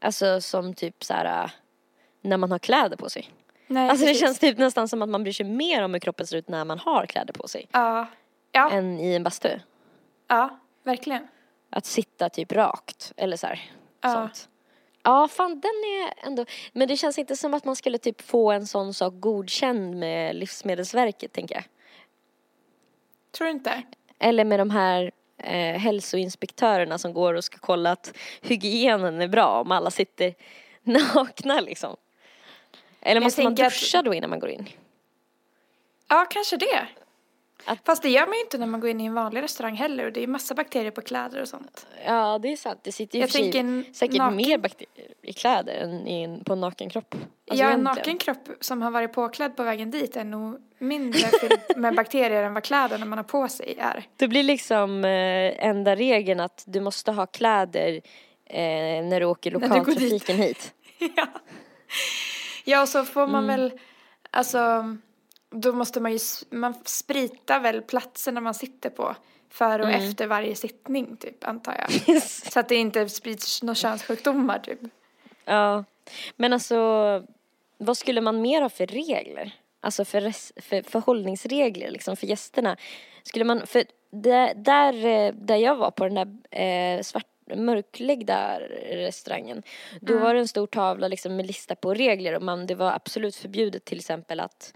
[0.00, 1.50] Alltså som typ så här
[2.20, 3.30] när man har kläder på sig.
[3.66, 4.20] Nej Alltså det precis.
[4.26, 6.64] känns typ nästan som att man bryr sig mer om hur kroppen ser ut när
[6.64, 7.68] man har kläder på sig.
[7.72, 8.06] Ja.
[8.52, 9.58] Ja, Än i en bastu.
[10.28, 11.28] ja, verkligen.
[11.70, 13.70] Att sitta typ rakt eller så här.
[14.00, 14.12] Ja.
[14.12, 14.48] Sånt.
[15.02, 18.50] Ja, fan den är ändå, men det känns inte som att man skulle typ få
[18.52, 21.64] en sån sak godkänd med Livsmedelsverket tänker jag.
[23.32, 23.82] Tror du inte?
[24.18, 29.60] Eller med de här eh, hälsoinspektörerna som går och ska kolla att hygienen är bra
[29.60, 30.34] om alla sitter
[30.82, 31.96] nakna liksom.
[33.00, 34.68] Eller måste man tänker att- duscha då innan man går in?
[36.08, 36.86] Ja, kanske det.
[37.64, 39.74] Att- Fast det gör man ju inte när man går in i en vanlig restaurang
[39.74, 41.86] heller och det är massa bakterier på kläder och sånt.
[42.06, 42.80] Ja, det är sant.
[42.82, 44.88] Det sitter ju Jag tänker en säkert naken- mer bakterier
[45.22, 47.14] i kläder än i en, på en naken kropp.
[47.14, 47.84] Alltså, ja, en egentligen.
[47.84, 52.42] naken kropp som har varit påklädd på vägen dit är nog mindre fylld med bakterier
[52.42, 54.04] än vad kläderna man har på sig är.
[54.16, 58.00] Det blir liksom eh, enda regeln att du måste ha kläder
[58.46, 60.74] eh, när du åker lokaltrafiken hit.
[61.16, 61.26] ja.
[62.64, 63.60] ja, och så får man Mm.
[63.60, 63.78] väl,
[64.30, 64.84] alltså,
[65.52, 66.18] då måste man ju,
[66.50, 69.16] man spritar väl platserna man sitter på
[69.50, 70.08] före och Mm.
[70.08, 72.22] efter varje sittning typ, antar jag.
[72.22, 74.80] Så att det inte sprids några könssjukdomar typ.
[75.44, 75.84] ja,
[76.36, 76.76] men alltså
[77.78, 79.52] vad skulle man mer ha för regler?
[79.80, 82.76] Alltså för, res, för förhållningsregler liksom för gästerna.
[83.22, 88.60] Skulle man, för där, där, eh, där jag var på den där eh, svart, mörklagda
[88.90, 89.62] restaurangen.
[90.00, 92.92] Då var det en stor tavla liksom med lista på regler och man, det var
[92.92, 94.74] absolut förbjudet till exempel att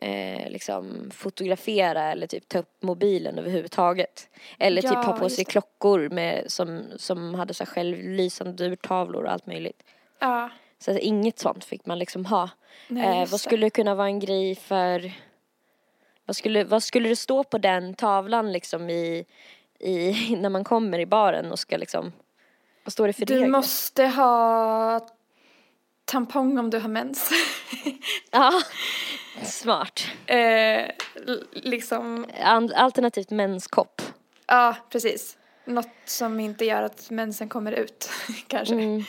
[0.00, 4.28] eh, liksom fotografera eller typ ta upp mobilen överhuvudtaget.
[4.58, 5.50] Eller typ Ja, ha på sig det.
[5.50, 9.82] klockor med, som, som hade så självlysande urtavlor och allt möjligt.
[10.18, 12.48] Ja, Så att inget sånt fick man liksom ha.
[12.88, 13.38] nej, eh, vad det.
[13.38, 15.12] skulle kunna vara en grej för
[16.26, 19.24] vad skulle, vad skulle det stå på den tavlan liksom i,
[19.78, 22.12] i när man kommer i baren och ska liksom
[22.84, 23.48] vad står det för Du regler?
[23.48, 25.00] måste ha
[26.10, 27.30] tampong om du har mens.
[28.30, 28.62] Ja,
[29.42, 30.06] smart.
[30.26, 30.90] eh,
[31.52, 32.26] liksom,
[32.74, 34.02] Alternativt menskopp.
[34.46, 35.38] ja precis.
[35.64, 38.10] Något som inte gör att mensen kommer ut,
[38.46, 38.74] kanske.
[38.74, 39.04] Mm.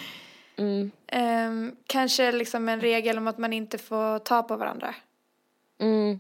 [0.58, 0.92] Mm.
[1.08, 4.96] Ehm, kanske liksom en regel om att man inte får ta på varandra.
[5.80, 6.20] Mm.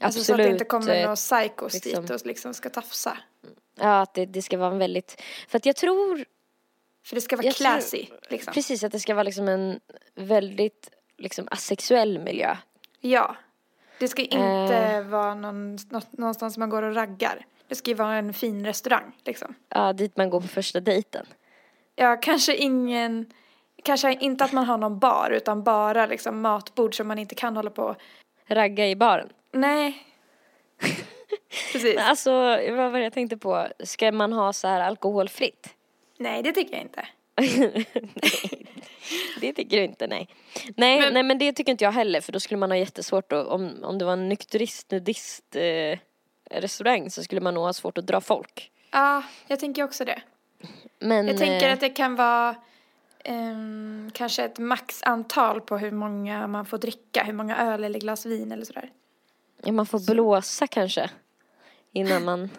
[0.00, 0.26] Alltså Absolut.
[0.26, 2.02] så att det inte kommer eh, några psykos liksom.
[2.02, 3.18] dit och liksom ska tafsa.
[3.80, 6.24] Ja, att det, det ska vara en väldigt, för att jag tror
[7.06, 8.54] För det ska vara Jag tror- classy, liksom.
[8.54, 9.80] precis att det ska vara liksom en
[10.14, 12.56] väldigt liksom asexuell miljö.
[13.00, 13.36] Ja.
[13.98, 15.02] Det ska inte Eh.
[15.02, 15.78] vara någon,
[16.10, 17.46] någonstans man går och raggar.
[17.68, 19.54] Det ska ju vara en fin restaurang, liksom.
[19.68, 21.26] Ja, dit man går på första dejten.
[21.96, 23.32] Ja, kanske ingen,
[23.82, 27.56] kanske inte att man har någon bar utan bara liksom matbord som man inte kan
[27.56, 27.96] hålla på.
[28.46, 29.28] Ragga i baren.
[29.52, 30.02] Nej.
[31.72, 31.96] Precis.
[31.98, 32.30] Alltså,
[32.70, 33.66] vad var det jag tänkte på?
[33.84, 35.75] Ska man ha så här alkoholfritt?
[36.18, 37.06] Nej, det tycker jag inte.
[37.36, 37.86] nej,
[39.40, 40.28] det tycker du inte, nej.
[40.76, 43.32] Nej, Men- nej, men det tycker inte jag heller för då skulle man ha jättesvårt
[43.32, 45.98] att, om, om det var en nykterist, nudist eh,
[46.50, 48.70] restaurang så skulle man nog ha svårt att dra folk.
[48.92, 50.20] Ja, jag tänker också det.
[50.98, 52.54] Men, Jag tänker eh, att det kan vara
[53.24, 58.26] ehm, kanske ett maxantal på hur många man får dricka, hur många öl eller glas
[58.26, 58.90] vin eller sådär.
[59.64, 61.10] ja, man får blåsa kanske
[61.92, 62.50] innan man,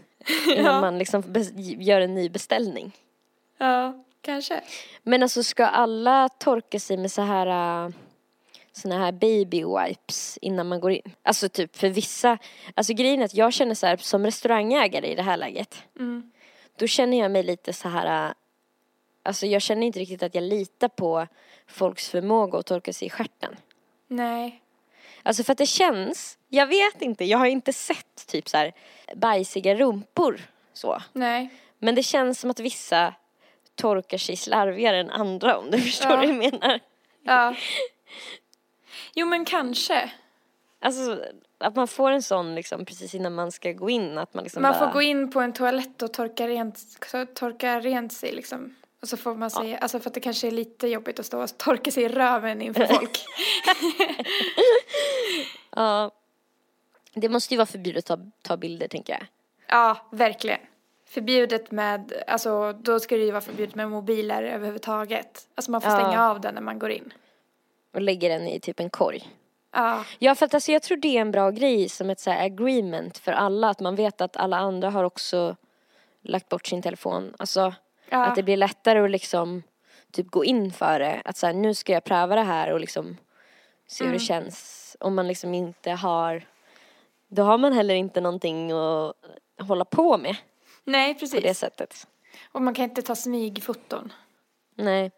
[0.46, 0.80] innan Ja.
[0.80, 1.22] man liksom
[1.78, 2.92] gör en ny beställning.
[3.58, 4.60] Ja, kanske.
[5.02, 7.90] Men alltså ska alla torka sig med så här, äh,
[8.72, 11.12] såna här baby wipes innan man går in.
[11.22, 12.38] Alltså typ för vissa,
[12.74, 15.82] alltså grejen är att jag känner så här som restaurangägare i det här läget.
[15.98, 16.30] Mm.
[16.76, 18.34] Då känner jag mig lite så här,
[19.22, 21.26] alltså jag känner inte riktigt att jag litar på
[21.66, 23.56] folks förmåga att torka sig i stjärten.
[24.08, 24.62] Nej.
[25.22, 28.72] Alltså för att det känns, jag vet inte, jag har inte sett typ så här
[29.14, 30.40] bajsiga rumpor
[30.72, 31.02] så.
[31.12, 31.48] Nej.
[31.78, 33.14] Men det känns som att vissa
[33.76, 36.16] torkar sig slarvigare än andra om du förstår Ja.
[36.16, 36.80] vad jag menar.
[37.22, 37.54] Ja.
[39.14, 40.10] Jo men kanske.
[40.80, 41.24] Alltså
[41.58, 44.62] att man får en sån liksom precis innan man ska gå in att man liksom
[44.62, 44.86] Man bara...
[44.86, 46.78] får gå in på en toalett och torka rent,
[47.34, 48.74] torka rent sig liksom.
[49.02, 51.42] Och så får man säga, alltså för att det kanske är lite jobbigt att stå
[51.42, 53.18] och torka sig i röven inför folk.
[55.76, 56.10] Ja.
[57.14, 59.26] Det måste ju vara förbjudet att ta, ta bilder tänker jag.
[59.68, 60.58] ja, verkligen.
[61.08, 65.48] Förbjudet med, alltså då ska det ju vara förbjudet med mobiler överhuvudtaget.
[65.54, 65.96] Alltså man får Ja.
[66.00, 67.12] stänga av den när man går in.
[67.94, 69.28] Och lägger den i typ en korg.
[69.72, 72.30] Ja, Ja för att alltså jag tror det är en bra grej som ett så
[72.30, 73.68] agreement för alla.
[73.68, 75.56] Att man vet att alla andra har också
[76.22, 77.34] lagt bort sin telefon.
[77.38, 77.74] Alltså
[78.08, 78.24] ja.
[78.26, 79.62] att det blir lättare att liksom
[80.12, 81.22] typ gå in för det.
[81.24, 83.16] Att så här, nu ska jag pröva det här och liksom
[83.86, 84.96] se hur det känns.
[85.00, 86.42] Om man liksom inte har,
[87.28, 89.12] då har man heller inte någonting att
[89.60, 90.36] hålla på med
[90.86, 91.58] Nej, på det precis.
[91.58, 92.06] sättet.
[92.52, 94.12] Och man kan inte ta smygfoton.
[94.76, 95.10] Nej.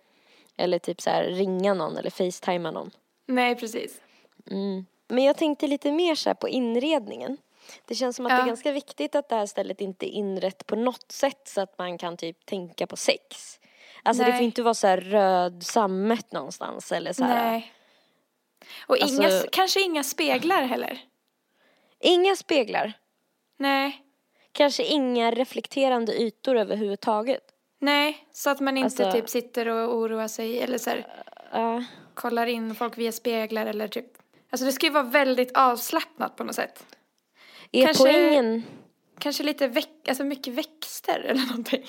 [0.56, 2.90] Eller typ så här ringa någon eller facetima någon.
[3.26, 4.00] Nej, precis.
[4.50, 4.86] Mm.
[5.08, 7.36] Men jag tänkte lite mer så här på inredningen.
[7.86, 8.42] Det känns som att det Ja.
[8.42, 11.78] är ganska viktigt att det här stället inte är inrett på något sätt så att
[11.78, 13.60] man kan typ tänka på sex.
[14.02, 14.38] Alltså det Nej.
[14.38, 17.50] får inte vara så här röd sammet någonstans eller så här.
[17.50, 17.72] Nej.
[18.86, 21.00] Och Alltså- inga, kanske inga speglar heller.
[22.00, 22.92] Inga speglar.
[23.56, 24.02] Nej.
[24.58, 27.42] Kanske inga reflekterande ytor överhuvudtaget.
[27.80, 31.06] Nej, så att man inte Alltså- typ sitter och oroar sig eller så här,
[31.52, 31.84] Ja.
[32.14, 34.06] kollar in folk via speglar eller typ.
[34.50, 36.84] Alltså det ska ju vara väldigt avslappnat på något sätt.
[37.72, 38.62] är Kanske- poängen...
[39.18, 41.84] Kanske lite väck, alltså mycket växter eller någonting.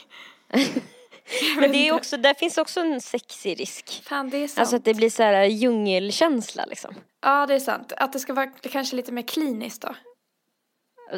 [1.59, 4.03] Men det är också, där finns också en sexig risk.
[4.03, 4.59] Fan, det är sant.
[4.59, 6.95] Alltså att det blir så här djungelkänsla liksom.
[7.21, 7.93] Ja, det är sant.
[7.97, 9.95] Att det ska vara kanske lite mer kliniskt då.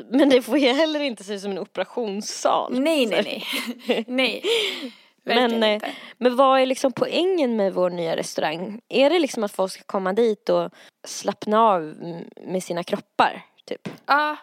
[0.10, 2.80] Men det får ju heller inte se ut som en operationssal.
[2.80, 3.44] Nej, nej,
[3.88, 4.06] nej.
[4.08, 4.44] nej.
[5.24, 5.92] Men, eh, inte.
[6.18, 8.82] men vad är liksom poängen med vår nya restaurang?
[8.90, 10.72] Är det liksom att folk ska komma dit och
[11.04, 11.82] slappna av
[12.46, 13.42] med sina kroppar?
[13.66, 13.90] Typ?
[14.06, 14.36] Ja,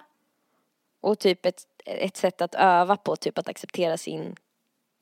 [1.00, 4.37] Och typ ett, ett sätt att öva på, typ att acceptera sin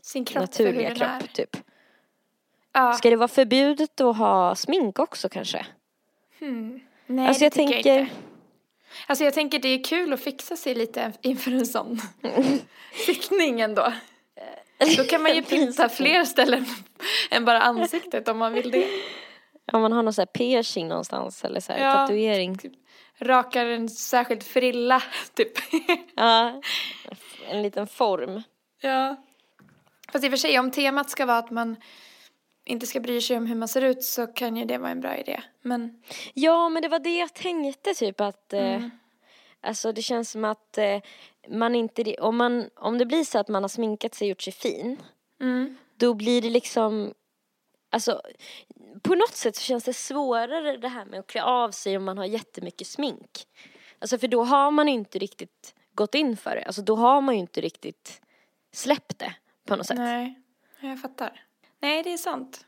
[0.06, 1.32] sin kropp naturliga kropp.
[1.32, 1.56] Typ.
[2.72, 2.92] Ja.
[2.92, 5.66] Ska det vara förbjudet att ha smink också kanske?
[6.38, 6.80] Hmm.
[7.06, 8.14] Nej, alltså det jag tycker tänker, jag inte.
[9.06, 12.00] Alltså jag tänker det är kul att fixa sig lite inför en sån
[13.06, 13.92] sittning ändå.
[14.96, 16.66] Då kan man ju pynta fler ställen
[17.30, 18.86] än bara ansiktet om man vill det.
[19.72, 21.92] om man har någon så här piercing någonstans eller så här Ja.
[21.92, 22.58] tatuering.
[23.18, 25.02] Rakar en särskild frilla,
[25.34, 25.52] typ.
[26.16, 26.62] Ja,
[27.50, 28.42] en liten form.
[28.80, 29.16] Ja.
[30.12, 31.76] Fast i och för sig, om temat ska vara att man
[32.66, 35.00] inte ska bry sig om hur man ser ut så kan ju det vara en
[35.00, 35.42] bra idé.
[35.62, 36.02] Men,
[36.34, 38.90] Ja, men det var det jag tänkte typ att eh, Mm.
[39.60, 41.00] Alltså det känns som att eh,
[41.48, 44.42] man inte, om, man, om det blir så att man har sminkat sig och gjort
[44.42, 45.02] sig fin
[45.40, 47.14] mm, då blir det liksom,
[47.90, 48.22] alltså
[49.02, 52.04] på något sätt så känns det svårare det här med att klä av sig om
[52.04, 53.46] man har jättemycket smink.
[53.98, 57.34] Alltså för då har man inte riktigt gått in för det, alltså då har man
[57.34, 58.20] ju inte riktigt
[58.72, 59.34] släppt det
[59.66, 59.98] på något sätt.
[59.98, 61.45] nej, jag fattar.
[61.86, 62.66] Nej, det är sant.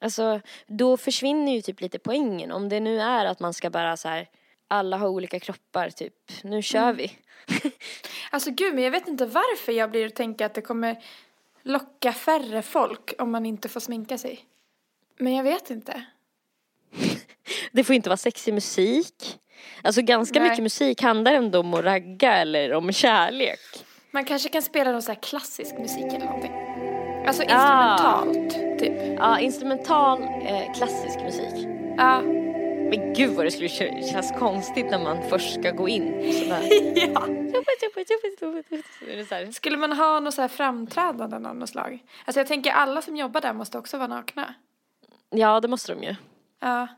[0.00, 3.96] Alltså då försvinner ju typ lite poängen om det nu är att man ska bara
[3.96, 4.28] så här
[4.68, 6.96] alla har olika kroppar typ, nu kör Mm.
[6.96, 7.12] vi.
[8.30, 11.02] Alltså gud, men jag vet inte varför jag blir att tänka att det kommer
[11.62, 14.44] locka färre folk om man inte får sminka sig.
[15.18, 16.04] Men jag vet inte.
[17.72, 19.38] Det får inte vara sexig musik.
[19.82, 20.48] Alltså ganska Nej.
[20.48, 23.60] mycket musik handlar ändå om att ragga eller om kärlek.
[24.10, 26.69] Man kanske kan spela någon så här klassisk musik eller någonting.
[27.26, 29.18] Alltså instrumentalt, typ.
[29.18, 31.66] Ja, instrumental eh, klassisk musik.
[31.96, 32.20] Ja.
[32.90, 36.32] Men gud vad det skulle kä- kännas konstigt när man först ska gå in.
[36.32, 36.62] Sådär.
[36.94, 37.26] ja.
[39.46, 39.52] Så.
[39.52, 41.98] Skulle man ha något så här framträdande av något slag?
[42.24, 44.54] Alltså jag tänker alla som jobbar där måste också vara nakna.
[45.30, 46.14] Ja, det måste de ju.
[46.60, 46.88] Ja.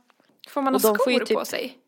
[0.49, 1.79] Får man ha skor typ- på sig?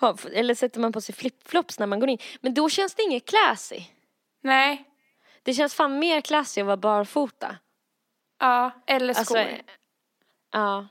[0.32, 2.18] Eller sätter man på sig flipflops när man går in.
[2.40, 3.82] Men då känns det inget classy.
[4.42, 4.84] Nej.
[5.46, 7.56] Det känns fan mer classy att vara barfota.
[8.40, 9.38] Ja, eller skor.
[9.38, 9.54] Alltså,
[10.52, 10.86] ja.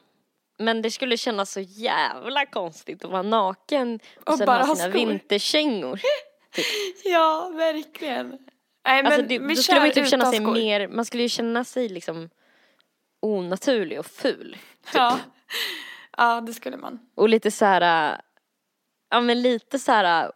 [0.58, 4.76] Men det skulle kännas så jävla konstigt att vara naken och, Och sen bara ha
[4.76, 5.00] sina skor.
[5.00, 6.00] vinterkängor.
[7.06, 8.30] ja, verkligen.
[8.88, 10.54] Nej, men Alltså, det, vi då skulle man ju typ känna sig skor.
[10.54, 12.30] mer, man skulle ju känna sig liksom
[13.22, 14.58] onaturlig och ful.
[14.94, 15.20] Ja.
[16.18, 17.00] ja, det skulle man.
[17.16, 18.22] Och lite så här,
[19.10, 20.32] ja men lite så här,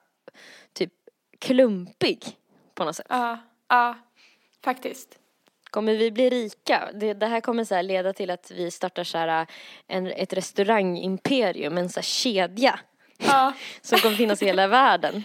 [0.73, 0.93] typ
[1.39, 2.37] klumpig
[2.75, 3.07] på något sätt.
[3.09, 3.95] Ja, ja,
[4.63, 5.19] faktiskt.
[5.69, 6.89] Kommer vi bli rika?
[6.93, 9.47] Det, det här kommer så leda till att vi startar så här
[9.87, 12.79] en, ett restaurangimperium, en så här kedja
[13.17, 13.53] Ja.
[13.81, 15.23] som kommer finnas i hela världen.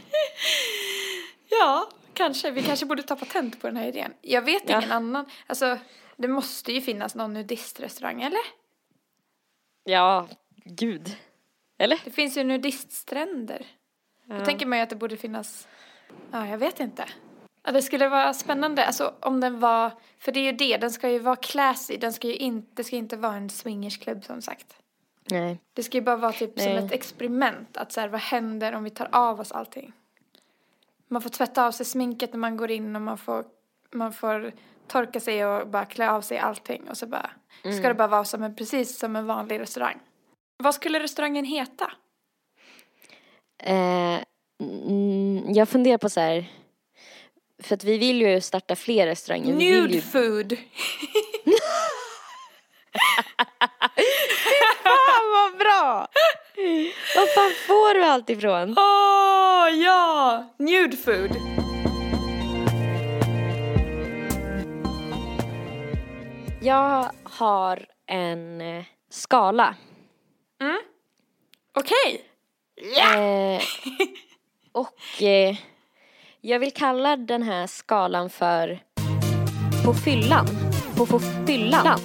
[1.49, 2.51] ja, kanske.
[2.51, 4.13] Vi kanske borde ta patent på den här idén.
[4.21, 4.79] Jag vet Ja.
[4.79, 5.27] ingen annan.
[5.47, 5.79] Alltså,
[6.17, 8.41] det måste ju finnas någon nudistrestaurang, eller?
[9.85, 10.29] Ja,
[10.65, 11.17] gud.
[11.79, 12.01] Eller?
[12.05, 13.67] Det finns ju nudiststränder.
[14.27, 14.45] Då Ja.
[14.45, 15.69] tänker man ju att det borde finnas,
[16.33, 17.05] ja jag vet inte.
[17.67, 20.91] Ja, det skulle vara spännande, alltså om den var, för det är ju det, den
[20.91, 24.43] ska ju vara classy, den ska ju inte, det ska inte vara en swingersklubb som
[24.43, 24.77] sagt.
[25.31, 25.61] Nej.
[25.73, 26.85] Det ska ju bara vara typ som Nej.
[26.85, 29.93] ett experiment, att så här, vad händer om vi tar av oss allting?
[31.09, 33.45] Man får tvätta av sig sminket när man går in och man får,
[33.91, 34.53] man får
[34.87, 37.31] torka sig och bara klä av sig allting och så bara,
[37.79, 40.01] ska det bara vara som en, precis som en vanlig restaurang.
[40.57, 41.93] Vad skulle restaurangen heta?
[43.59, 44.21] Eh,
[44.61, 46.51] mm, jag funderar på så här,
[47.65, 49.55] för att vi vill ju starta fler restauranger.
[49.55, 50.01] Nude ju...
[50.01, 50.57] food.
[54.83, 56.09] Fan vad bra!
[57.17, 58.75] Var fan får du allt ifrån?
[58.79, 60.55] Åh, ja!
[60.59, 61.31] Nude food.
[66.63, 69.75] Jag har en eh, skala.
[71.77, 72.25] Okej.
[73.17, 73.63] Eh,
[74.73, 75.57] och eh,
[76.47, 78.79] jag vill kalla den här skalan för
[79.85, 80.47] på fyllan.
[80.97, 82.01] På, på fyllan.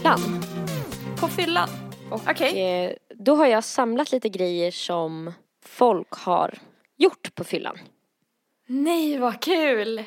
[1.20, 1.70] På fyllan.
[2.12, 2.86] Okej.
[2.86, 5.34] eh, då har jag samlat lite grejer som
[5.66, 6.58] folk har
[6.98, 7.78] gjort på fyllan.
[8.68, 10.04] Nej, vad kul.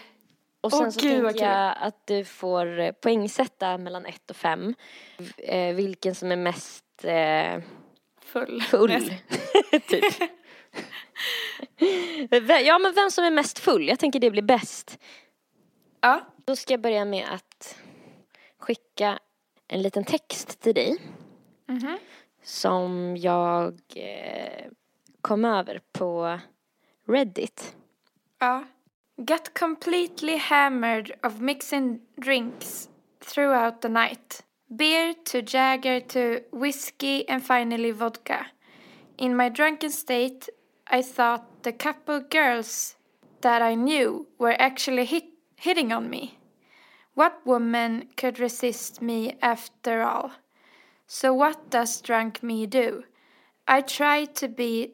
[0.61, 4.37] Och sen Åh, så gud, tänker jag att du får eh, poängsätta mellan ett och
[4.37, 4.75] fem.
[5.37, 7.63] Eh, vilken som är mest eh,
[8.25, 8.63] Full.
[8.63, 8.91] full.
[9.89, 10.05] typ.
[12.65, 14.99] Ja men vem som är mest full, jag tänker det blir bäst.
[16.01, 16.21] Ja.
[16.45, 17.77] Då ska jag börja med att
[18.59, 19.19] skicka
[19.69, 20.97] en liten text till dig.
[21.67, 21.99] Mhm.
[22.43, 24.67] Som jag eh,
[25.21, 26.39] kom över på
[27.07, 27.77] Reddit.
[28.39, 28.65] Ja.
[29.17, 32.89] Got completely hammered of mixing drinks
[33.21, 34.45] throughout the night.
[34.67, 38.47] Beer to Jagger to whiskey and finally vodka.
[39.17, 40.49] In my drunken state,
[40.95, 42.97] I thought the couple girls
[43.41, 45.25] that I knew were actually hit,
[45.57, 46.39] hitting on me.
[47.15, 50.33] What woman could resist me after all?
[51.07, 53.05] So what does drunk me do?
[53.67, 54.93] I try to be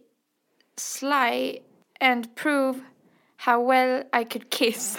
[0.76, 1.62] sly
[2.00, 2.80] and prove
[3.38, 4.96] how well I could kiss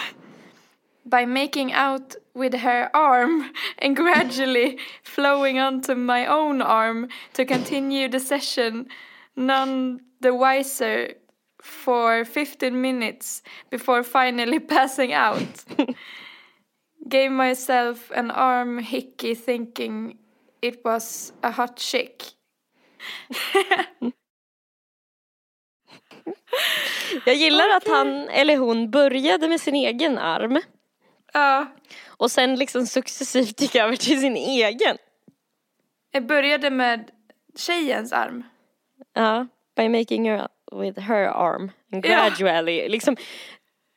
[1.05, 8.09] by making out with her arm and gradually flowing onto my own arm to continue
[8.09, 8.89] the session,
[9.37, 11.13] none the wiser
[11.63, 15.65] for 15 minutes before finally passing out.
[17.09, 20.17] Gave myself an arm hickey thinking
[20.61, 22.23] it was a hot chick.
[27.25, 30.61] Jag gillar att han eller hon började med sin egen arm
[31.33, 31.65] Ja,
[32.07, 34.97] och sen liksom successivt gick över till sin egen.
[36.11, 37.11] jag började med
[37.55, 38.43] tjejens arm.
[39.13, 39.47] Ja,
[39.81, 42.29] by making her with her arm and Ja.
[42.29, 43.15] gradually, liksom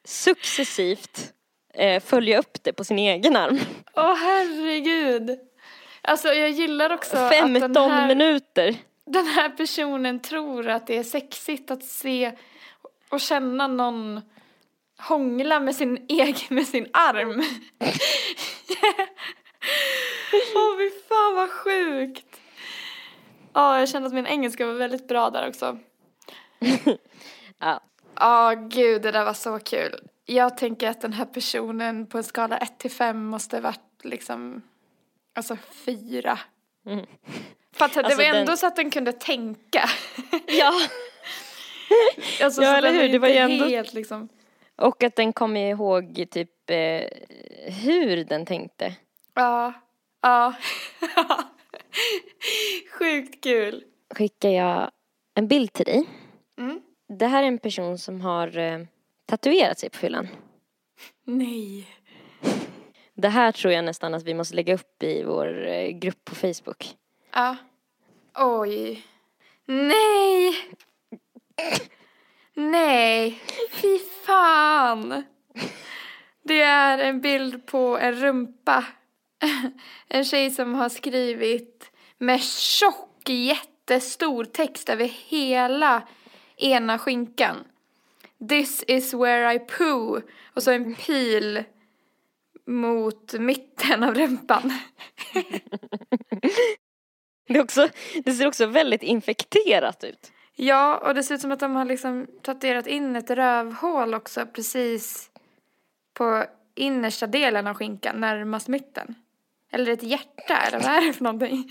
[0.04, 1.32] successivt
[1.74, 3.58] eh, följa upp det på sin egen arm.
[3.96, 5.38] Åh herregud.
[6.02, 8.76] Alltså jag gillar också att 15 den här, minuter.
[9.06, 12.32] den här personen tror att det är sexigt att se
[13.08, 14.20] och känna någon
[14.98, 17.30] hångla med sin egen, med sin arm.
[20.54, 22.31] Åh fy fan vad sjukt.
[23.54, 25.78] Ja, jag kände att min engelska var väldigt bra där också.
[27.58, 27.80] Ja.
[28.14, 30.00] Ja, gud, det där var så kul.
[30.24, 34.62] Jag tänker att den här personen på en skala 1 till 5 måste varit liksom,
[35.34, 36.38] alltså fyra.
[36.86, 37.06] Mm.
[37.72, 39.88] För att det Alltså var den- ändå så att den kunde tänka.
[40.46, 40.72] ja.
[42.42, 43.08] Alltså, Ja, eller hur?
[43.08, 44.28] Det var ju ändå- helt liksom.
[44.76, 47.02] Och att den kom ihåg typ eh,
[47.82, 48.94] hur den tänkte.
[49.34, 49.72] Ja,
[50.22, 50.54] ja.
[52.98, 53.84] Sjukt kul.
[54.14, 54.90] Skickar jag
[55.34, 56.04] en bild till dig.
[56.58, 56.80] Mm.
[57.18, 58.78] Det här är en person som har eh,
[59.26, 60.28] tatuerat sig på fyllan.
[61.24, 61.86] Nej.
[63.14, 66.34] Det här tror jag nästan att vi måste lägga upp i vår eh, grupp på
[66.34, 66.96] Facebook.
[67.32, 67.56] Ja.
[68.34, 69.02] Oj.
[69.66, 70.54] Nej.
[72.54, 73.40] Nej.
[73.70, 75.22] Fy fan.
[76.42, 78.84] Det är en bild på en rumpa.
[80.08, 81.91] en tjej som har skrivit
[82.22, 86.02] med tjock jättestor text över hela
[86.56, 87.56] ena skinkan.
[88.48, 90.20] This is where I poo.
[90.54, 91.64] Och så en pil
[92.66, 94.72] mot mitten av rumpan.
[97.48, 97.88] Det, också,
[98.24, 100.32] det ser också väldigt infekterat ut.
[100.54, 104.46] Ja, och det ser ut som att de har liksom tatuerat in ett rövhål också
[104.46, 105.30] precis
[106.14, 106.44] på
[106.74, 109.14] innersta delen av skinkan, närmast mitten.
[109.70, 111.70] Eller ett hjärta, eller vad är det för någonting?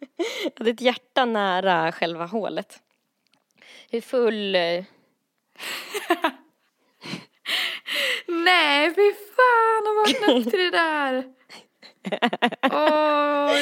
[0.56, 2.82] Det är ett hjärta nära själva hålet.
[3.90, 4.54] Hur full...
[4.54, 4.84] eh,
[8.26, 11.24] Nej, fy fan att vakna upp till det där!
[12.72, 13.52] Åh,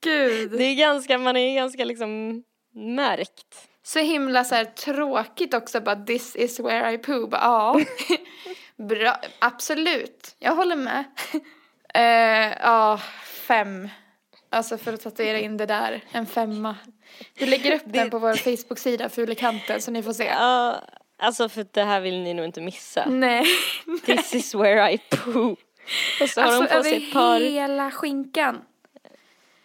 [0.00, 0.50] gud.
[0.50, 2.42] Det är ganska, man är ganska liksom
[2.74, 3.68] märkt.
[3.82, 7.28] Så himla så här tråkigt också, bara this is where I poo.
[7.32, 7.80] Ja,
[8.76, 11.04] bra, absolut, jag håller med.
[11.94, 13.88] Eh, Ja, fem.
[14.52, 16.76] Alltså för att tatuera in det där, en femma.
[17.34, 20.24] Vi lägger upp den på vår Facebook-sida, Fulekanten, så ni får se.
[20.24, 20.82] Ja,
[21.18, 23.04] alltså för det här vill ni nog inte missa.
[23.08, 23.44] Nej,
[24.06, 25.56] This is where I poo.
[26.20, 28.62] Och så har alltså de på sig ett par, hela skinkan.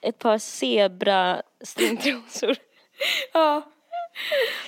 [0.01, 2.55] ett par zebra stringtrosor.
[3.33, 3.61] Ja.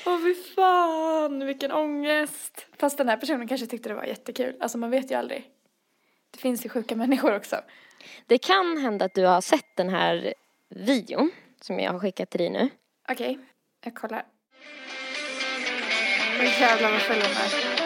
[0.05, 2.65] Åh fy fan, vilken ångest.
[2.79, 4.55] Fast den här personen kanske tyckte det var jättekul.
[4.59, 5.43] Alltså man vet ju aldrig.
[6.31, 7.55] Det finns ju sjuka människor också.
[8.25, 10.33] Det kan hända att du har sett den här
[10.69, 11.31] videon
[11.61, 12.69] som jag har skickat till dig nu.
[13.09, 13.39] Okej,
[13.85, 14.25] jag kollar.
[16.39, 17.77] Åh jävlar vad full hon är.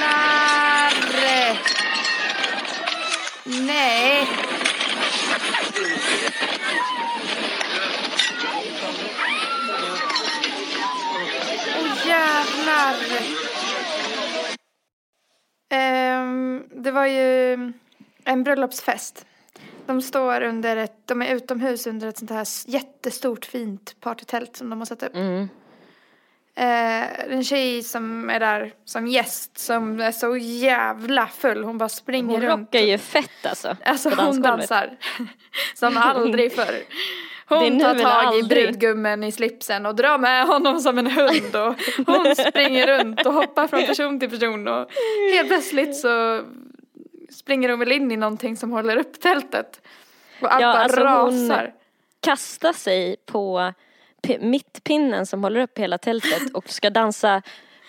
[0.00, 1.58] Jävlar!
[3.44, 4.28] Nej!
[12.82, 13.22] Jävlar!
[15.70, 17.52] Ehm, det var ju
[18.24, 19.26] en bröllopsfest.
[19.86, 24.70] De står under ett, de är utomhus under ett sånt här jättestort fint partytält som
[24.70, 25.14] de har satt upp.
[25.14, 25.48] Mm.
[26.54, 31.64] Eh, en tjej som är där som gäst som är så jävla full.
[31.64, 32.68] Hon bara springer Hon runt.
[32.68, 33.76] rockar ju fett alltså.
[33.84, 34.96] Alltså hon dansar
[35.74, 36.82] som aldrig förr.
[37.58, 41.74] Hon tar tag i brudgummen i slipsen och drar med honom som en hund och
[42.06, 44.90] hon springer runt och hoppar från person till person och
[45.34, 46.42] helt plötsligt så
[47.30, 49.80] springer hon väl in i någonting som håller upp tältet.
[50.40, 51.72] Och allt Ja, bara alltså hon- rasar.
[52.20, 53.72] Kasta sig på
[54.40, 57.42] mittpinnen som håller upp hela tältet och ska dansa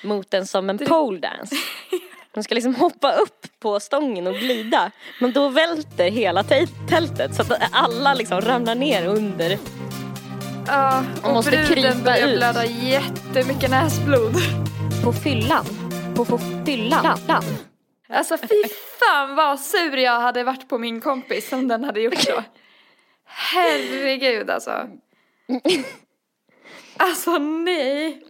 [0.03, 1.55] mot den som en pole dance.
[2.33, 4.91] Hon ska liksom hoppa upp på stången och glida.
[5.19, 9.57] Men då välter hela te- tältet så att alla liksom ramlar ner under.
[10.67, 12.37] Ja, Hon och måste bruden börjar ut.
[12.37, 14.33] blöda jättemycket näsblod.
[15.03, 15.65] På fyllan.
[16.15, 17.17] På, på fyllan.
[18.09, 18.63] Alltså fy
[18.99, 22.43] fan vad sur jag hade varit på min kompis om den hade gjort så.
[23.25, 24.87] Herregud alltså.
[26.97, 28.23] Alltså nej.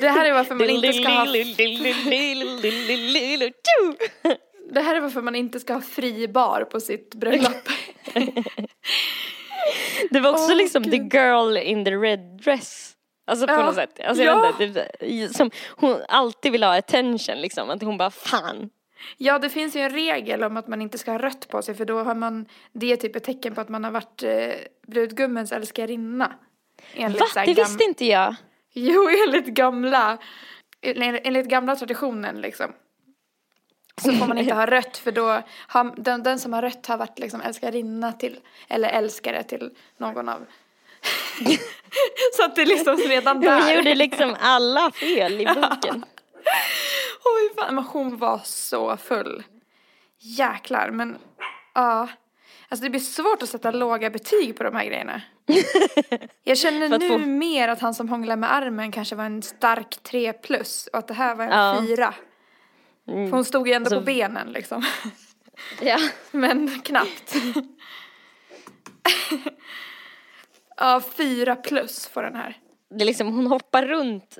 [0.00, 1.24] Det här är varför man inte ska ha,
[4.72, 7.68] det här är varför man inte ska ha fri bar på sitt bröllop.
[10.10, 11.14] Det var också Åh, liksom the Gud.
[11.14, 12.92] girl in the red dress.
[13.26, 13.66] Alltså på Ja.
[13.66, 14.00] något sätt.
[14.04, 14.52] Alltså jag Ja.
[14.52, 17.70] vet inte, det, som hon alltid vill ha attention liksom.
[17.70, 18.70] Att hon bara fan.
[19.16, 21.74] Ja, det finns ju en regel om att man inte ska ha rött på sig
[21.74, 24.48] för då har man, det är typ ett tecken på att man har varit eh,
[24.86, 26.32] brudgummens älskarinna.
[26.94, 27.44] Enligt Va?
[27.44, 28.34] Det visste inte jag.
[28.72, 30.18] Jo, enligt gamla,
[30.82, 32.72] enligt enligt gamla traditionen liksom.
[34.02, 36.96] Så får man inte ha rött för då har den, den som har rött har
[36.96, 40.46] varit liksom älskarinna till, eller älskare till någon av.
[42.36, 43.74] så att det liksom redan Hon där.
[43.76, 46.04] gjorde liksom alla fel i boken.
[47.24, 49.42] Oj, fan, men hon var så full.
[50.18, 51.18] Jäklar, men
[51.74, 52.08] ja.
[52.68, 55.22] Alltså det blir svårt att sätta låga betyg på de här grejerna.
[56.44, 59.96] Jag känner nu få- mer att han som hånglar med armen kanske var en stark
[60.02, 61.82] 3 plus och att det här var en Ja.
[61.88, 62.14] 4.
[63.06, 64.84] För hon stod ju ändå Alltså- på benen liksom.
[65.80, 65.98] Ja.
[66.30, 67.34] Men knappt.
[70.76, 72.56] ja, 4 plus får den här.
[72.90, 74.38] Det är liksom, hon hoppar runt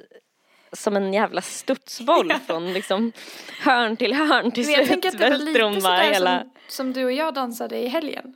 [0.72, 3.12] som en jävla studsboll från liksom
[3.60, 4.50] hörn till hörn.
[4.52, 6.40] Till Men jag slut tänker att det var lite sådär hela...
[6.40, 8.34] som, som du och jag dansade i helgen.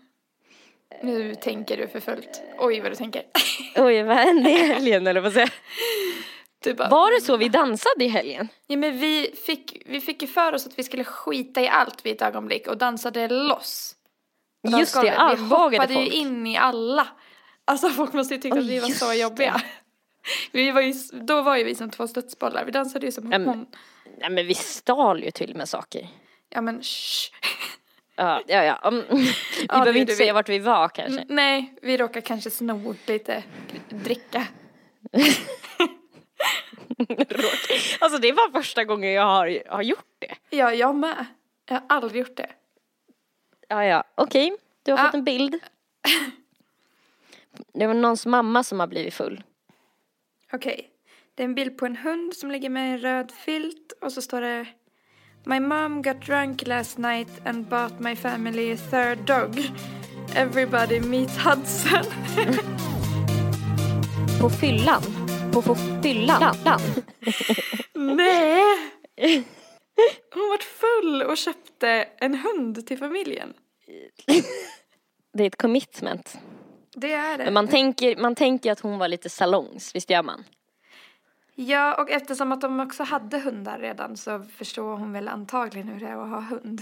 [1.02, 2.42] Nu tänker du för fullt.
[2.58, 3.22] Oj vad du tänker.
[3.76, 5.52] Oj, vad hände i helgen eller vad säger?
[6.62, 8.48] Du bara, Var det så vi dansade i helgen?
[8.66, 12.06] ja, men vi, fick, vi fick ju för oss att vi skulle skita i allt
[12.06, 13.94] vid ett ögonblick och dansade loss.
[14.70, 15.14] på Just det, dansgolvet.
[15.14, 16.14] Vi armbågade hoppade ju folk.
[16.14, 17.08] in i alla.
[17.64, 19.14] Alltså folk måste ju tycka att Oj, vi var så det.
[19.16, 19.62] jobbiga.
[20.52, 22.64] Vi var ju, då var ju vi som två studsbollar.
[22.64, 23.66] Vi dansade ju som men- hon.
[24.18, 26.08] Nej men vi stal ju till och med saker.
[26.50, 27.32] Ja men shh.
[28.20, 28.88] Ja, ja, ja.
[28.88, 29.04] Mm.
[29.10, 29.24] Vi
[29.60, 30.16] det behöver inte vi.
[30.16, 31.24] säga vart vi var kanske.
[31.28, 33.42] Nej, vi råkar kanske sno lite
[33.88, 34.46] dricka.
[38.00, 40.56] Alltså det var första gången jag har, har gjort det.
[40.56, 41.26] Ja, jag med.
[41.68, 42.50] Jag har aldrig gjort det.
[43.68, 44.56] Ja, ja, okej.
[44.82, 45.04] Du har Ja.
[45.04, 45.54] fått en bild.
[47.74, 49.42] Det var någons mamma som har blivit full.
[50.52, 50.90] Okej.
[51.34, 54.22] Det är en bild på en hund som ligger med en röd filt och så
[54.22, 54.66] står det
[55.44, 59.58] My mom got drunk last night and bought my family a third dog.
[60.34, 62.04] Everybody meet Hudson.
[64.40, 65.02] På fyllan.
[65.52, 66.56] På, på fyllan.
[67.94, 68.64] Nej!
[70.34, 71.88] Hon var full och köpte
[72.18, 73.52] en hund till familjen.
[75.32, 76.38] Det är ett commitment.
[76.96, 77.44] Det är det.
[77.44, 80.44] Men man tänker, man tänker att hon var lite salongs, visst gör man?
[81.66, 86.00] Ja, och eftersom att de också hade hundar redan så förstår hon väl antagligen hur
[86.00, 86.80] det är att ha hund.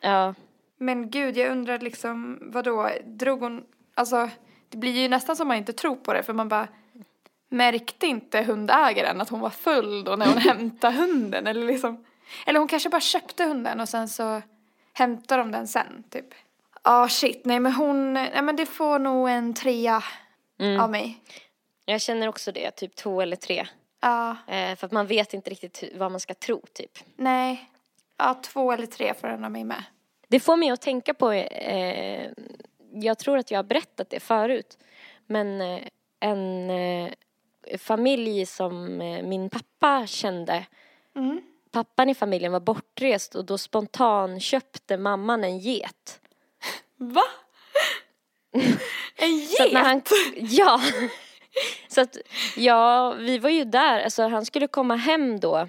[0.00, 0.34] Ja.
[0.78, 4.30] Men gud, jag undrar liksom, vadå, drog hon, alltså
[4.68, 6.68] det blir ju nästan som man inte tror på det för man bara
[7.48, 12.04] märkte inte hundägaren att hon var full då när hon hämtade hunden eller liksom,
[12.46, 14.42] eller hon kanske bara köpte hunden och sen så
[14.92, 16.34] hämtade de den sen typ.
[16.84, 20.02] Ja, shit, nej men hon, nej men det får nog en trea
[20.80, 21.20] av mig.
[21.84, 23.66] Jag känner också det, typ två eller tre.
[24.04, 26.98] Ja, Eh, för att man vet inte riktigt vad man ska tro, typ.
[27.16, 27.70] nej,
[28.18, 29.84] ja två eller tre får den av mig med.
[30.28, 32.30] Det får mig att tänka på, eh,
[32.92, 34.78] jag tror att jag har berättat det förut,
[35.26, 35.80] men eh,
[36.20, 37.12] en eh,
[37.78, 40.66] familj som eh, min pappa kände,
[41.16, 41.40] Mm.
[41.70, 46.20] pappan i familjen var bortrest och då spontan köpte mamman en get.
[46.96, 47.22] Va?
[49.16, 49.50] En get?
[49.56, 50.02] Så när han,
[50.36, 50.80] ja.
[51.94, 52.16] Så att,
[52.56, 55.68] ja, vi var ju där, alltså han skulle komma hem då,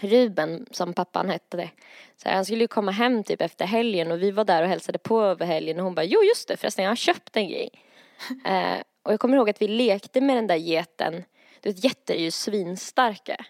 [0.00, 1.70] Ruben som pappan hette det.
[2.16, 4.98] Så han skulle ju komma hem typ efter helgen och vi var där och hälsade
[4.98, 7.70] på över helgen och hon bara, jo just det förresten jag har köpt en grej.
[8.44, 11.24] eh, och jag kommer ihåg att vi lekte med den där geten,
[11.60, 13.44] du vet getter är ju svinstarka.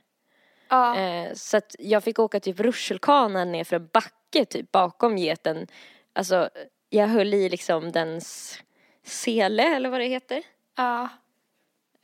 [0.68, 0.96] Ja.
[0.96, 5.66] Eh, så att jag fick åka typ rutschkana ner för en backe typ bakom geten.
[6.12, 6.50] Alltså
[6.90, 8.58] jag höll i liksom dens
[9.04, 10.42] sele eller vad det heter.
[10.76, 11.08] Ja.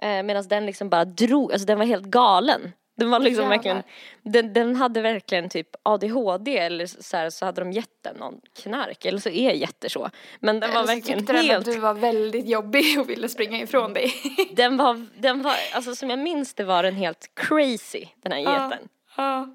[0.02, 2.72] Eh, Medan den liksom bara drog, alltså den var helt galen.
[2.96, 3.56] Den var liksom Jävlar.
[3.56, 3.82] verkligen,
[4.22, 8.40] den, den hade verkligen typ ADHD eller så, här, så hade de gett den någon
[8.62, 10.10] knark eller så är jätter så.
[10.40, 13.10] Men den var Eller så verkligen tyckte den helt, att du var väldigt jobbig och
[13.10, 14.12] ville springa ifrån dig.
[14.52, 18.38] den var, den var, alltså som jag minns det var den helt crazy den här
[18.38, 18.52] Ja.
[18.70, 18.88] geten.
[19.16, 19.48] Ja.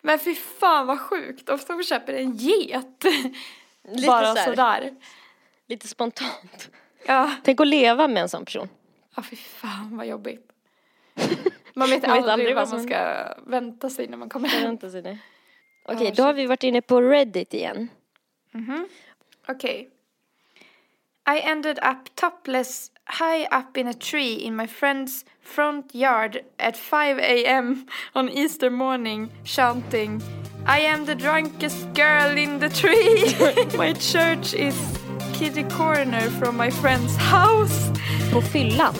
[0.00, 1.48] Men fy fan vad sjukt.
[1.48, 3.04] Och så köper en get.
[3.88, 4.90] Lite Bara så här, sådär.
[5.68, 6.70] lite spontant.
[7.06, 7.30] Ja.
[7.44, 8.68] Tänk att leva med en sån person.
[9.16, 10.52] Ja, fy fan vad jobbigt.
[11.74, 14.62] Man vet, Man vet aldrig, vad man- ska vänta sig när man kommer hem.
[14.62, 15.18] väntar sig det.
[15.84, 17.88] Okej, Ja, då har vi varit inne på Reddit igen.
[19.48, 19.90] Okej.
[21.36, 26.76] I ended up topless high up in a tree in my friend's front yard at
[26.76, 27.86] 5 a.m.
[28.14, 30.20] on Easter morning chanting
[30.66, 33.34] I am the drunkest girl in the tree.
[33.78, 34.74] my church is
[35.42, 37.92] kitty corner from my friend's house.
[38.32, 38.94] På fyllan.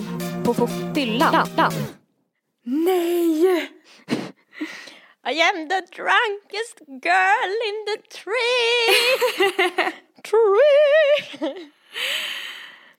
[0.44, 1.48] På, på fyllan.
[2.64, 3.70] Nej!
[5.26, 9.92] I am the drunkest girl in the tree.
[10.22, 11.70] tree.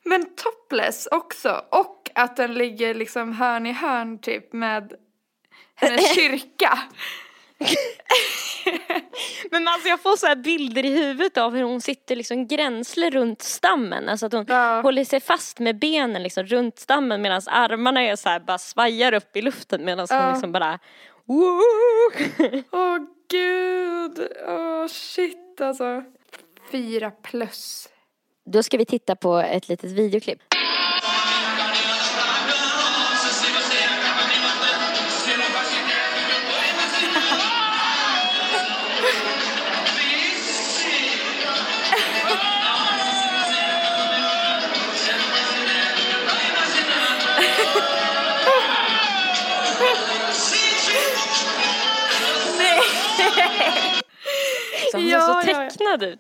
[0.03, 1.65] Men topless också.
[1.71, 4.93] Och att den ligger liksom hörn i hörn typ med
[5.75, 6.79] hennes kyrka.
[9.51, 13.09] Men alltså jag får så här bilder i huvudet av hur hon sitter liksom gränsle
[13.09, 14.09] runt stammen.
[14.09, 14.81] Alltså att hon Ja.
[14.81, 19.13] håller sig fast med benen liksom runt stammen medan armarna är så här bara svajar
[19.13, 20.21] upp i luften medan Ja.
[20.23, 20.79] hon liksom bara!
[22.71, 22.97] Åh
[23.29, 26.03] gud, åh shit alltså.
[26.71, 27.89] Fyra plus.
[28.45, 30.39] Då ska vi titta på ett litet videoklipp.
[54.93, 55.69] Så han Ja, ser så ja, ja.
[55.69, 56.19] tecknad ut.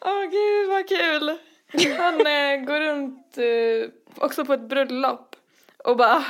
[0.00, 1.38] Åh gud vad kul.
[1.98, 5.36] Han eh, går runt eh, också på ett bröllop
[5.84, 6.24] och bara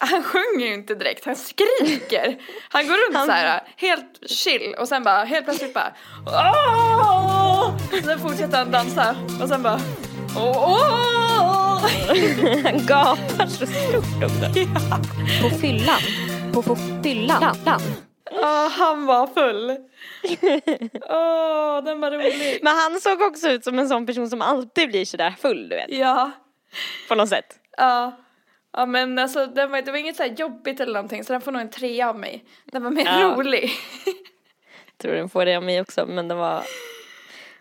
[0.00, 2.38] han sjunger ju inte direkt, han skriker.
[2.68, 5.92] Han går runt så här helt chill och sen bara helt plötsligt bara
[6.26, 7.76] Åh!
[8.04, 9.80] Sen fortsätter han dansa och sen bara
[10.36, 11.86] Åh!
[12.64, 14.52] Han gapar så stort också.
[15.42, 16.00] På fyllan.
[16.52, 17.56] På, på fyllan.
[18.30, 19.70] Ja, han var full.
[21.10, 22.58] Åh, den var rolig.
[22.62, 25.76] Men han såg också ut som en sån person som alltid blir sådär full, du
[25.76, 25.86] vet.
[25.88, 26.30] Ja,
[27.08, 27.58] På något sätt.
[27.76, 28.16] ja.
[28.72, 31.40] Ja men alltså den var, det var inget så här jobbigt eller någonting så den
[31.42, 32.44] får nog en trea av mig.
[32.64, 33.34] Den var mer Ja.
[33.36, 33.70] rolig.
[34.98, 36.62] Tror den får det av mig också, men det var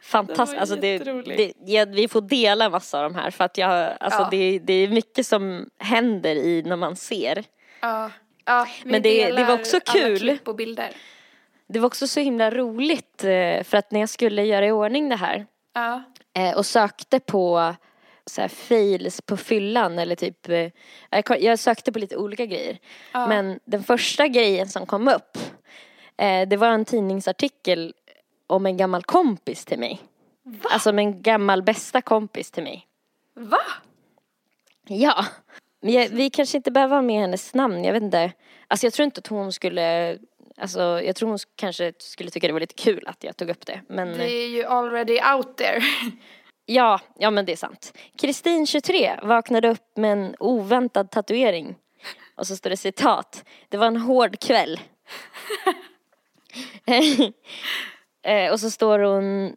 [0.04, 0.48] fantastiskt.
[0.48, 0.98] Den var alltså det,
[1.38, 4.28] det, ja, vi får dela massa av de här för att jag, alltså Ja.
[4.32, 7.44] det, det är mycket som händer i när man ser.
[7.82, 8.12] Ja.
[8.48, 10.20] Ja, vi Men det- det var också alla kul.
[10.20, 10.90] klipp och bilder.
[11.68, 15.10] Det var också så himla roligt eh, för att när jag skulle göra i ordning
[15.10, 16.04] det här Ja.
[16.34, 17.76] eh, och sökte på
[18.26, 20.70] så här fails på fyllan eller typ eh,
[21.40, 22.78] jag sökte på lite olika grejer.
[23.14, 23.28] Ja.
[23.28, 25.38] Men den första grejen som kom upp
[26.48, 27.94] det var en tidningsartikel
[28.48, 30.02] om en gammal kompis till mig.
[30.72, 32.88] Alltså om en gammal bästa kompis till mig.
[33.36, 33.60] Va?
[34.88, 35.26] Ja.
[35.82, 38.32] Men jag, vi kanske inte behöver ha med hennes namn, jag vet inte.
[38.68, 40.18] Alltså jag tror inte att hon skulle,
[40.58, 43.66] alltså jag tror hon kanske skulle tycka det var lite kul att jag tog upp
[43.66, 43.82] det.
[43.90, 45.82] Men Det är ju already out there.
[46.66, 47.98] ja, ja men det är sant.
[48.18, 51.76] Kristin 23 vaknade upp med en oväntad tatuering.
[52.36, 53.46] Och så står det citat.
[53.70, 54.80] Det var en hård kväll.
[58.24, 59.56] Eh, och så står hon,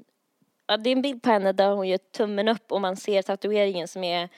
[0.67, 3.23] ja, det är en bild på henne där hon gör tummen upp och man ser
[3.23, 4.29] tatueringen som är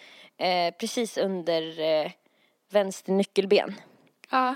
[0.42, 2.10] eh, precis under eh,
[2.70, 3.74] vänster nyckelben.
[4.30, 4.54] Ja.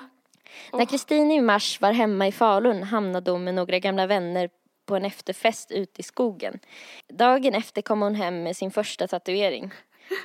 [0.72, 4.50] När Kristin i mars var hemma i Falun hamnade hon med några gamla vänner
[4.86, 6.58] på en efterfest ute i skogen.
[7.08, 9.70] Dagen efter kom hon hem med sin första tatuering.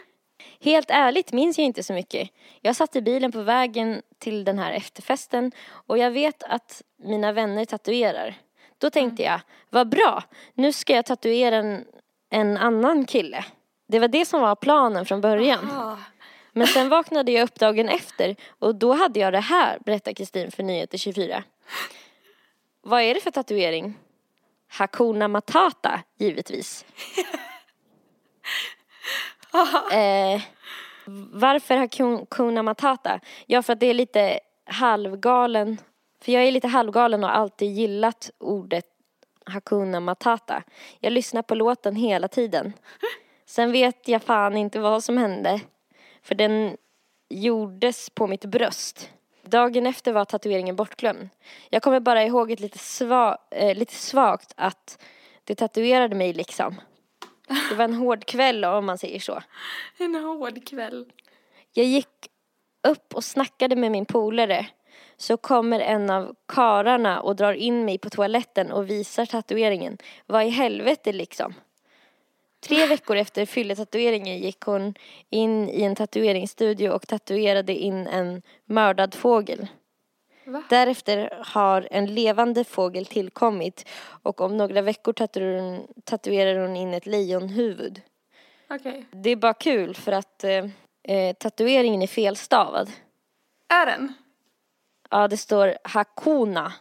[0.61, 2.29] Helt ärligt minns jag inte så mycket.
[2.61, 7.31] Jag satt i bilen på vägen till den här efterfesten och jag vet att mina
[7.31, 8.35] vänner tatuerar.
[8.77, 11.85] Då tänkte jag, vad bra, nu ska jag tatuera en,
[12.29, 13.45] en annan kille.
[13.91, 15.71] Det var det som var planen från början.
[15.71, 15.97] Ah.
[16.51, 20.51] Men sen vaknade jag upp dagen efter och då hade jag det här, berättar Kristin
[20.51, 21.43] för Nyheter 24.
[22.81, 23.97] Vad är det för tatuering?
[24.67, 26.85] Hakuna Matata, givetvis.
[29.91, 30.41] eh,
[31.31, 33.19] varför Hakuna Matata?
[33.45, 35.77] Ja, för att det är lite halvgalen.
[36.21, 38.85] För jag är lite halvgalen och har alltid gillat ordet
[39.45, 40.63] Hakuna Matata.
[40.99, 42.73] Jag lyssnar på låten hela tiden.
[43.51, 45.59] Sen vet jag fan inte vad som hände.
[46.21, 46.77] För den
[47.29, 49.09] gjordes på mitt bröst.
[49.43, 51.29] Dagen efter var tatueringen bortglömd.
[51.69, 55.03] Jag kommer bara ihåg ett lite, sva, eh, lite svagt att
[55.43, 56.81] det tatuerade mig liksom.
[57.69, 59.41] Det var en hård kväll om man säger så.
[59.97, 61.11] En hård kväll.
[61.73, 62.29] Jag gick
[62.87, 64.67] upp och snackade med min polare.
[65.17, 69.97] Så kommer en av kararna och drar in mig på toaletten och visar tatueringen.
[70.25, 71.53] Vad i helvete liksom?
[72.61, 74.93] Tre veckor efter fylletatueringen gick hon
[75.29, 79.67] in i en tatueringsstudio och tatuerade in en mördad fågel.
[80.45, 80.63] Va?
[80.69, 83.89] Därefter har en levande fågel tillkommit
[84.23, 88.01] och om några veckor tatuerar hon, tatuerar hon in ett lejonhuvud.
[88.69, 89.05] Okej.
[89.11, 90.65] Det är bara kul för att eh,
[91.03, 92.91] eh, tatueringen är felstavad.
[93.69, 94.13] Är den?
[95.09, 96.73] Ja, det står Hakuna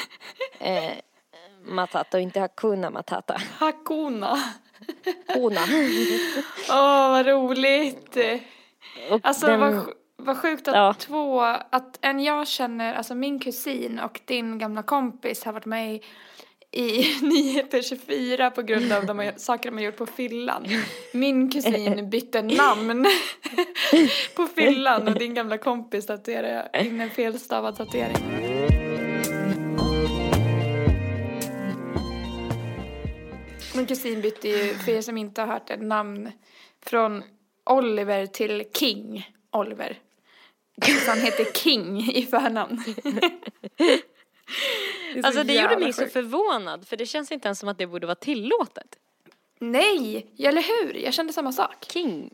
[0.58, 0.92] eh,
[1.62, 3.40] Matata och inte Hakuna Matata.
[3.58, 4.38] Hakuna.
[5.34, 5.60] Hona.
[6.70, 8.16] Åh, vad roligt.
[9.10, 10.94] Och Alltså den, vad, vad sjukt att Ja.
[10.98, 15.94] två, att en jag känner, alltså min kusin och din gamla kompis har varit med
[15.94, 16.00] i,
[16.72, 20.66] i Nyheter 24 på grund av de saker de har gjort på fyllan.
[21.12, 23.06] Min kusin bytte namn
[24.36, 28.51] på fyllan och din gamla kompis tatuerade in en felstavad tatuering.
[33.76, 36.32] Min kusin bytte ju, för er som inte har hört det, namn
[36.80, 37.22] från
[37.64, 39.98] Oliver till King Oliver.
[41.04, 42.82] Så han heter King i förnamn.
[45.14, 46.12] Det så alltså det gjorde mig så sjukt.
[46.12, 48.96] förvånad för det känns inte ens som att det borde vara tillåtet.
[49.58, 50.94] Nej, eller hur?
[50.94, 51.86] Jag kände samma sak.
[51.92, 52.30] King.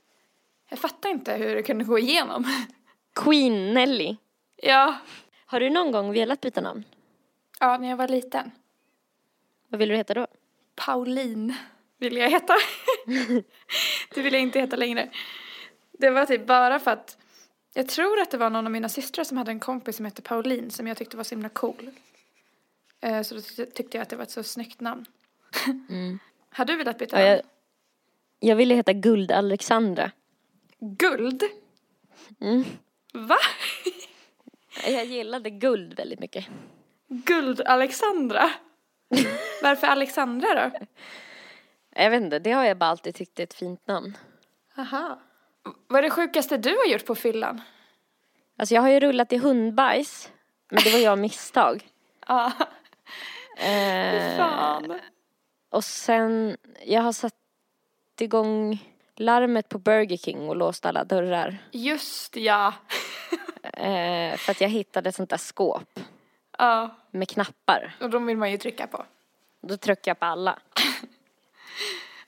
[0.68, 2.44] Jag fattar inte hur det kunde gå igenom.
[3.14, 4.16] Queen Nelly.
[4.56, 4.94] Ja,
[5.46, 6.84] Har du någon gång velat byta namn?
[7.60, 8.50] ja när jag var liten.
[9.68, 10.26] Vad vill du heta då?
[10.78, 11.54] Pauline
[11.98, 12.54] vill jag heta.
[14.14, 15.10] det vill jag inte heta längre.
[15.92, 17.16] Det var typ bara för att
[17.74, 20.22] jag tror att det var någon av mina systrar som hade en kompis som hette
[20.22, 21.90] Pauline som jag tyckte var så himla cool.
[23.00, 25.04] Eh, Så då tyckte- jag att det var ett så snyggt namn.
[26.50, 27.48] Har du velat byta Ja, jag, namn?
[28.40, 30.10] jag ville heta Guld Alexandra.
[30.80, 31.42] Guld?
[32.40, 32.64] Mm.
[33.12, 33.36] Va?
[34.86, 36.46] Jag gillade guld väldigt mycket.
[37.08, 38.50] Guld Alexandra?
[39.62, 40.86] Varför Alexandra då?
[41.94, 44.16] Jag vet inte, det har jag bara alltid tyckt är ett fint namn.
[44.76, 45.20] Aha.
[45.86, 47.60] Vad är det sjukaste du har gjort på fyllan?
[48.58, 50.30] Alltså jag har ju rullat i hundbajs.
[50.70, 51.88] Men det var jag misstag.
[52.28, 52.52] Ja,
[53.56, 55.00] Eh, fan.
[55.70, 56.56] och sen,
[56.86, 57.34] jag har satt
[58.20, 58.84] igång
[59.16, 61.58] larmet på Burger King och låst alla dörrar.
[61.72, 62.74] Just ja.
[63.72, 66.00] Eh, för att jag hittade ett sånt där skåp
[66.58, 67.96] Ja, med knappar.
[68.00, 69.04] och de vill man ju trycka på.
[69.62, 70.58] Då tryckte jag på alla.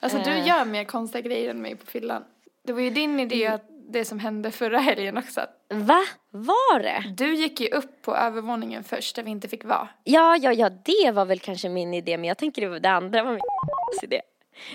[0.03, 0.47] Alltså du Eh.
[0.47, 2.23] gör mer konstiga grejer än mig på fyllan.
[2.63, 5.41] Det var ju din idé att det som hände förra helgen också.
[5.41, 6.05] att Va?
[6.31, 7.03] Var det?
[7.17, 9.87] Du gick ju upp på övervåningen först där vi inte fick vara.
[10.03, 12.89] Ja, ja, ja, det var väl kanske min idé, men jag tänker det, var- det
[12.89, 13.41] andra var min
[14.03, 14.21] idé.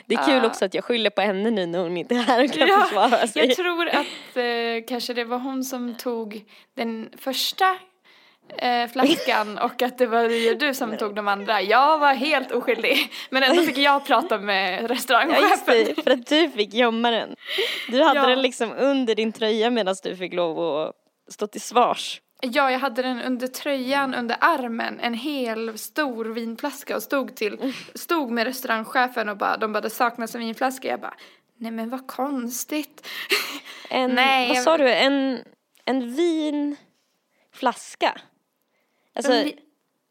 [0.07, 0.47] Det är kul Ah.
[0.47, 2.81] också att jag skyller på henne nu när hon inte är här och kan Ja,
[2.81, 3.47] försvara sig.
[3.47, 6.45] Jag tror att eh, kanske det var hon som tog
[6.75, 7.77] den första
[8.59, 11.63] eh, flaskan och att det var ju du som tog de andra.
[11.63, 13.13] Jag var helt oskyldig.
[13.31, 15.85] Men ändå fick jag prata med Ja, just restaurangchefen.
[15.97, 17.37] det, för att du fick gömma den.
[17.89, 18.27] Du hade Ja.
[18.27, 20.93] den liksom under din tröja medan du fick lov att
[21.35, 22.21] stå till svars.
[22.41, 27.73] Ja, jag hade den under tröjan, under armen, en hel stor vinflaska och stod till,
[27.95, 30.89] stod med restaurangchefen och bara, de bara, det saknas en vinflaska.
[30.89, 31.15] Jag bara,
[31.59, 33.07] nej men vad konstigt.
[33.91, 35.39] En, Nej, vad jag- sa du, en,
[35.85, 38.17] en vinflaska?
[39.17, 39.57] Alltså, En vi-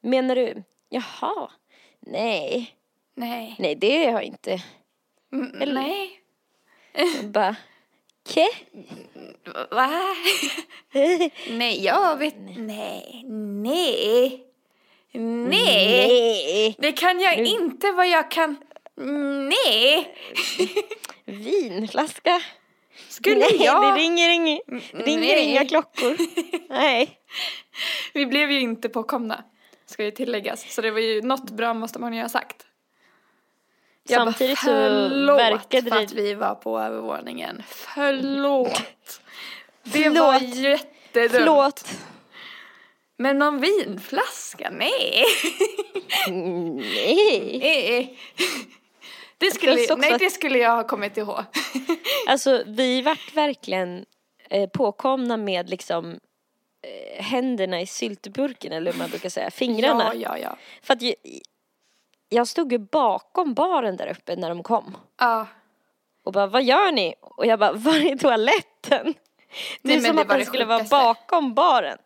[0.01, 1.51] menar du, jaha,
[1.99, 2.75] nej,
[3.15, 3.55] Nej.
[3.59, 4.63] nej det har jag inte.
[5.33, 6.21] Mm, Eller- Nej.
[7.23, 7.55] Bara,
[8.27, 8.47] ke?
[9.71, 10.01] Va?
[11.49, 14.45] nej, jag vet, nej, nej.
[15.11, 15.49] Nej.
[15.49, 16.75] nej.
[16.79, 18.57] Det kan jag Nu- inte vad jag kan,
[19.49, 20.15] nej.
[21.25, 22.41] Vinflaska?
[23.09, 23.83] Skulle nej, jag?
[23.83, 24.59] det ringer, inga,
[24.93, 25.43] ringer nej.
[25.43, 26.17] inga klockor.
[26.69, 27.19] nej.
[28.13, 29.43] Vi blev ju inte påkomna,
[29.85, 30.73] ska ju tilläggas.
[30.73, 32.65] Så det var ju något bra måste man ju ha sagt.
[34.07, 37.63] Jag Samtidigt så förlåt verkade för att vi var på övervåningen.
[37.67, 38.71] Förlåt.
[39.83, 40.17] Det Förlåt.
[40.17, 41.31] var jättedumt.
[41.31, 41.85] Förlåt.
[43.17, 44.69] Men någon vinflaska?
[44.71, 45.23] Nej.
[46.29, 47.59] Nej.
[47.61, 48.17] nej.
[49.38, 51.43] Det skulle, också nej, det skulle jag ha kommit ihåg.
[52.27, 54.05] Alltså vi vart verkligen
[54.49, 56.19] eh, påkomna med liksom
[56.81, 60.11] eh, händerna i syltburken eller hur man brukar säga, fingrarna.
[60.15, 60.57] Ja, ja, ja.
[60.81, 61.13] För att ju,
[62.29, 64.97] jag stod ju bakom baren där uppe när de kom.
[65.19, 65.47] Ja,
[66.25, 67.15] Och bara, vad gör ni?
[67.21, 69.13] Och jag bara, var är toaletten?
[69.81, 71.97] Det Nej, är men som det att de det skulle vara bakom baren.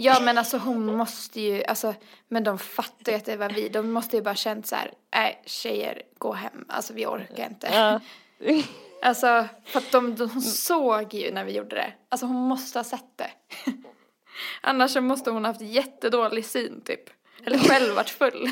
[0.00, 1.94] Ja men alltså hon måste ju, alltså,
[2.28, 3.68] men de fattar ju att det var vi.
[3.68, 6.64] De måste ju bara känt så här, nej tjejer, gå hem.
[6.68, 7.68] Alltså vi orkar inte.
[7.72, 8.00] Ja.
[9.02, 11.92] Alltså, för att de, de såg ju när vi gjorde det.
[12.08, 13.30] Alltså hon måste ha sett det.
[14.60, 17.10] Annars så måste hon ha haft jättedålig syn typ.
[17.44, 18.50] Eller själv varit full.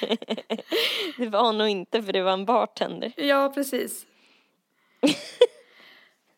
[1.16, 3.12] Det var hon nog inte för det var en bartender.
[3.16, 4.06] Ja, precis.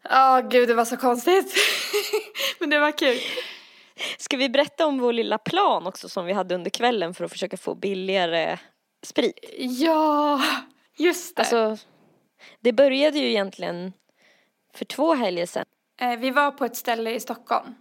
[0.03, 1.55] Ja, gud det var så konstigt.
[2.59, 3.19] Men det var kul.
[4.19, 7.33] Ska vi berätta om vår lilla plan också som vi hade under kvällen för att
[7.33, 8.59] försöka få billigare
[9.07, 9.39] sprit?
[9.59, 10.43] Ja,
[10.99, 11.41] just det.
[11.43, 11.77] Alltså,
[12.61, 13.93] det började ju egentligen
[14.75, 15.65] för två helger sedan.
[16.01, 17.75] Eh, vi var på ett ställe i Stockholm.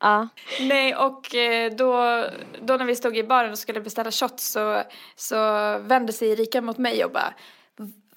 [0.00, 0.28] Ja.
[0.60, 2.24] Nej, och eh, då,
[2.62, 4.82] då när vi stod i baren och skulle beställa shots så,
[5.16, 5.36] så
[5.78, 7.34] vände sig Erika mot mig och bara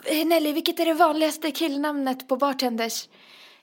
[0.05, 3.09] "V- Nelly, vilket är det vanligaste killnamnet på bartenders?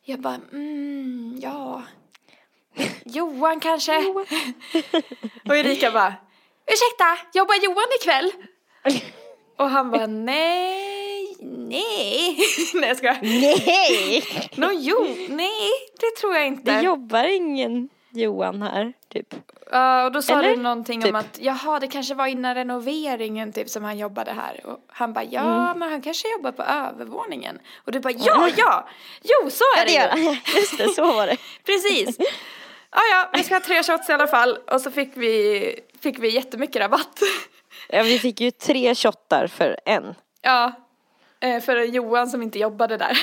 [0.04, 1.82] Jag bara, mm, ja.
[3.05, 3.97] Johan kanske?
[5.49, 6.14] och Erika bara,
[6.66, 8.33] ursäkta, jobbar Johan ikväll?
[9.57, 12.39] och han bara, nej, nej.
[12.74, 13.18] nej, jag skojar.
[13.22, 14.24] Nej!
[14.55, 15.70] Nå, jo, nej,
[16.01, 16.72] det tror jag inte.
[16.77, 19.35] Det jobbar ingen Johan här, typ.
[19.70, 20.51] Ja, och då sa Eller?
[20.51, 21.09] du någonting Typ.
[21.11, 24.61] om att jaha, det kanske var innan renoveringen typ som han jobbade här.
[24.66, 25.79] Och han bara ja, Mm.
[25.79, 27.59] men han kanske jobbar på övervåningen.
[27.85, 28.89] Och du bara ja, ja,
[29.22, 30.24] jo så är det Ja, det ju.
[30.24, 30.39] gör han.
[30.57, 31.37] Just det, så var det.
[31.64, 32.18] Precis.
[32.97, 34.57] Ja, ja, vi ska ha tre shots i alla fall.
[34.70, 37.18] Och så fick vi, fick vi jättemycket rabatt.
[37.88, 40.14] Ja, vi fick ju tre shottar för en.
[40.42, 40.72] Ja,
[41.40, 43.18] eh, för Johan som inte jobbade där.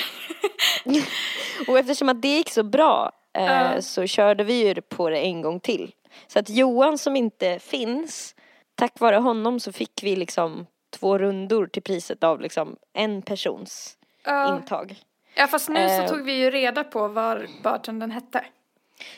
[1.67, 3.82] Och eftersom att det gick så bra eh, Ja.
[3.82, 5.91] så körde vi ju på det en gång till.
[6.28, 8.36] Så att Johan som inte finns,
[8.76, 10.65] tack vare honom så fick vi liksom
[10.99, 14.95] två rundor till priset av liksom en persons Ja, intag.
[15.36, 16.01] ja fast nu Eh.
[16.07, 18.45] så tog vi ju reda på vad bartendern hette.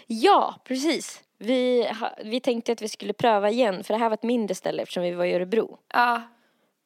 [0.08, 1.24] Ja, precis.
[1.38, 1.90] Vi,
[2.24, 5.04] vi tänkte att vi skulle pröva igen för det här var ett mindre ställe eftersom
[5.04, 5.80] vi var i Örebro.
[5.94, 6.22] Ja,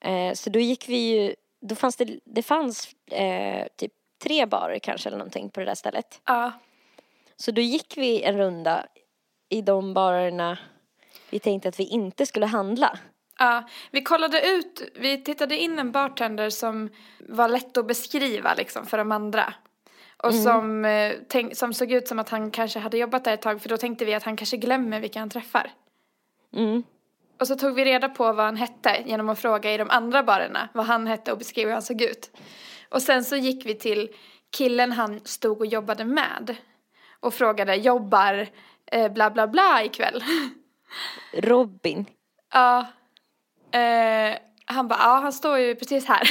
[0.01, 4.79] Eh, så då gick vi ju, då fanns det, det fanns eh, typ tre barer
[4.79, 6.21] kanske eller någonting på det där stället.
[6.25, 6.51] ja,
[7.35, 8.85] Så då gick vi en runda
[9.49, 10.57] i de barerna
[11.29, 12.99] vi tänkte att vi inte skulle handla.
[13.39, 18.85] Ja, vi kollade ut, vi tittade in en bartender som var lätt att beskriva liksom
[18.85, 19.53] för de andra.
[20.23, 23.41] Och som, eh, tänk, som såg ut som att han kanske hade jobbat där ett
[23.41, 25.71] tag för då tänkte vi att han kanske glömmer vilka han träffar.
[26.55, 26.83] Mm.
[27.39, 30.23] Och så tog vi reda på vad han hette genom att fråga i de andra
[30.23, 32.37] barerna vad han hette och beskriva hur han såg ut.
[32.89, 34.09] Och sen så gick vi till
[34.51, 36.55] killen han stod och jobbade med
[37.19, 38.47] och frågade jobbar
[38.85, 40.23] eh, bla bla bla ikväll.
[41.33, 42.05] Robin.
[42.53, 42.87] Ja.
[43.71, 44.37] Eh,
[44.69, 46.29] han bara, ja han står ju precis här.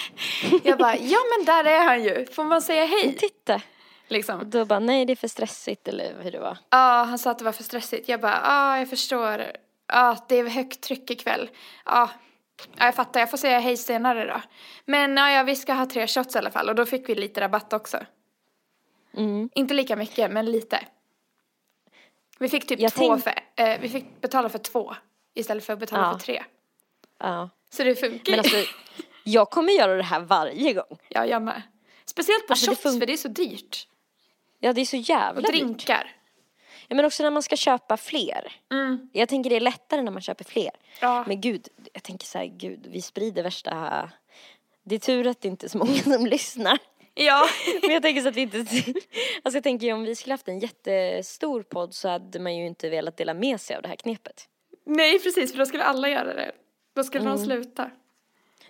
[0.64, 2.26] Jag bara, ja men där är han ju.
[2.26, 3.16] Får man säga hej?
[3.18, 3.60] Titta.
[4.08, 4.40] Liksom.
[4.40, 6.58] Och då bara, nej det är för stressigt eller hur det var.
[6.70, 8.08] Ja, han sa att det var för stressigt.
[8.08, 9.46] Jag bara, ja jag förstår.
[9.86, 11.50] Ja, det är högt tryck ikväll.
[11.84, 12.10] Ja,
[12.76, 13.20] ja jag fattar.
[13.20, 14.40] Jag får säga hej senare då.
[14.84, 16.68] Men ja, ja, vi ska ha tre shots i alla fall.
[16.68, 17.98] Och då fick vi lite rabatt också.
[19.16, 19.50] Mm.
[19.54, 20.80] Inte lika mycket, men lite.
[22.38, 24.94] Vi fick typ Jag två tänk- för, eh, vi fick betala för två
[25.34, 26.12] istället för att betala Ja.
[26.12, 26.44] för tre.
[27.18, 27.50] Ja.
[27.70, 28.56] Så det funkar Men alltså,
[29.24, 30.98] jag kommer göra det här varje gång.
[31.08, 31.62] Ja, jag med.
[32.04, 33.88] Speciellt på Alltså, det shots, fun- för det är så dyrt.
[34.60, 35.50] Ja, det är så Och jävla dyrt.
[35.50, 36.14] drinkar.
[36.88, 38.52] Ja, men också när man ska köpa fler.
[38.72, 39.08] Mm.
[39.12, 40.70] Jag tänker det är lättare när man köper fler.
[41.00, 41.24] Ja.
[41.26, 44.10] Men gud, jag tänker så här, gud, vi sprider värsta...
[44.84, 46.78] Det är tur att det inte är så många som lyssnar.
[47.14, 47.46] Ja.
[47.82, 48.58] Men jag tänker så att vi inte...
[49.42, 52.88] Alltså jag tänker om vi skulle haft en jättestor podd så hade man ju inte
[52.88, 54.48] velat dela med sig av det här knepet.
[54.86, 56.52] Nej, precis, för då skulle alla göra det.
[56.98, 57.36] Då skulle Mm.
[57.36, 57.90] de sluta.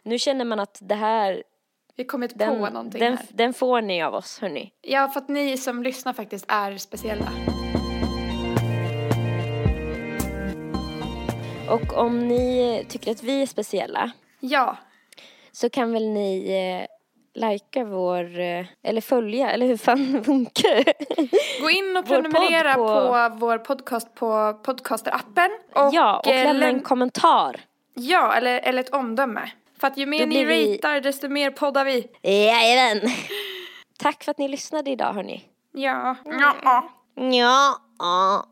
[0.03, 1.43] Nu känner man att det här,
[1.97, 3.27] Vi har kommit den, på någonting den, här.
[3.31, 4.73] den får ni av oss, hörni.
[4.83, 7.29] Ja, för att ni som lyssnar faktiskt är speciella.
[11.71, 14.11] Och om ni tycker att vi är speciella
[14.41, 14.77] Ja,
[15.53, 16.51] så kan väl ni
[16.85, 16.87] eh,
[17.51, 20.95] likea vår, eh, eller följa, eller hur fan funkar det?
[21.63, 22.87] gå in och prenumerera på...
[22.89, 25.51] på- vår podcast på podcasterappen.
[25.75, 27.61] Och, ja, och eh, lämna en kommentar.
[27.99, 29.51] Ja, eller, eller ett omdöme.
[29.81, 32.07] För att ju mer ni vi- desto mer poddar vi.
[32.23, 33.11] Jajamän!
[33.99, 35.45] Tack för att ni lyssnade idag, hörni.
[35.73, 36.17] Ja.
[36.25, 36.55] Ja.
[36.63, 36.91] ja.
[37.15, 38.47] Ja.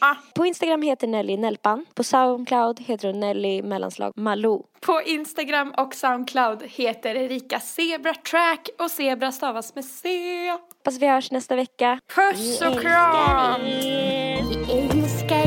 [0.00, 0.16] ja.
[0.34, 1.86] På Instagram heter Nelly Nelpan.
[1.94, 4.62] På Soundcloud heter hon Nelly mellanslag Malou.
[4.80, 10.08] På Instagram och Soundcloud heter Erika Zebra Track och Zebra stavas med C.
[10.50, 12.00] Hoppas vi hörs nästa vecka.
[12.14, 13.60] Puss och kram!
[13.64, 14.30] Vi
[14.72, 15.37] älskar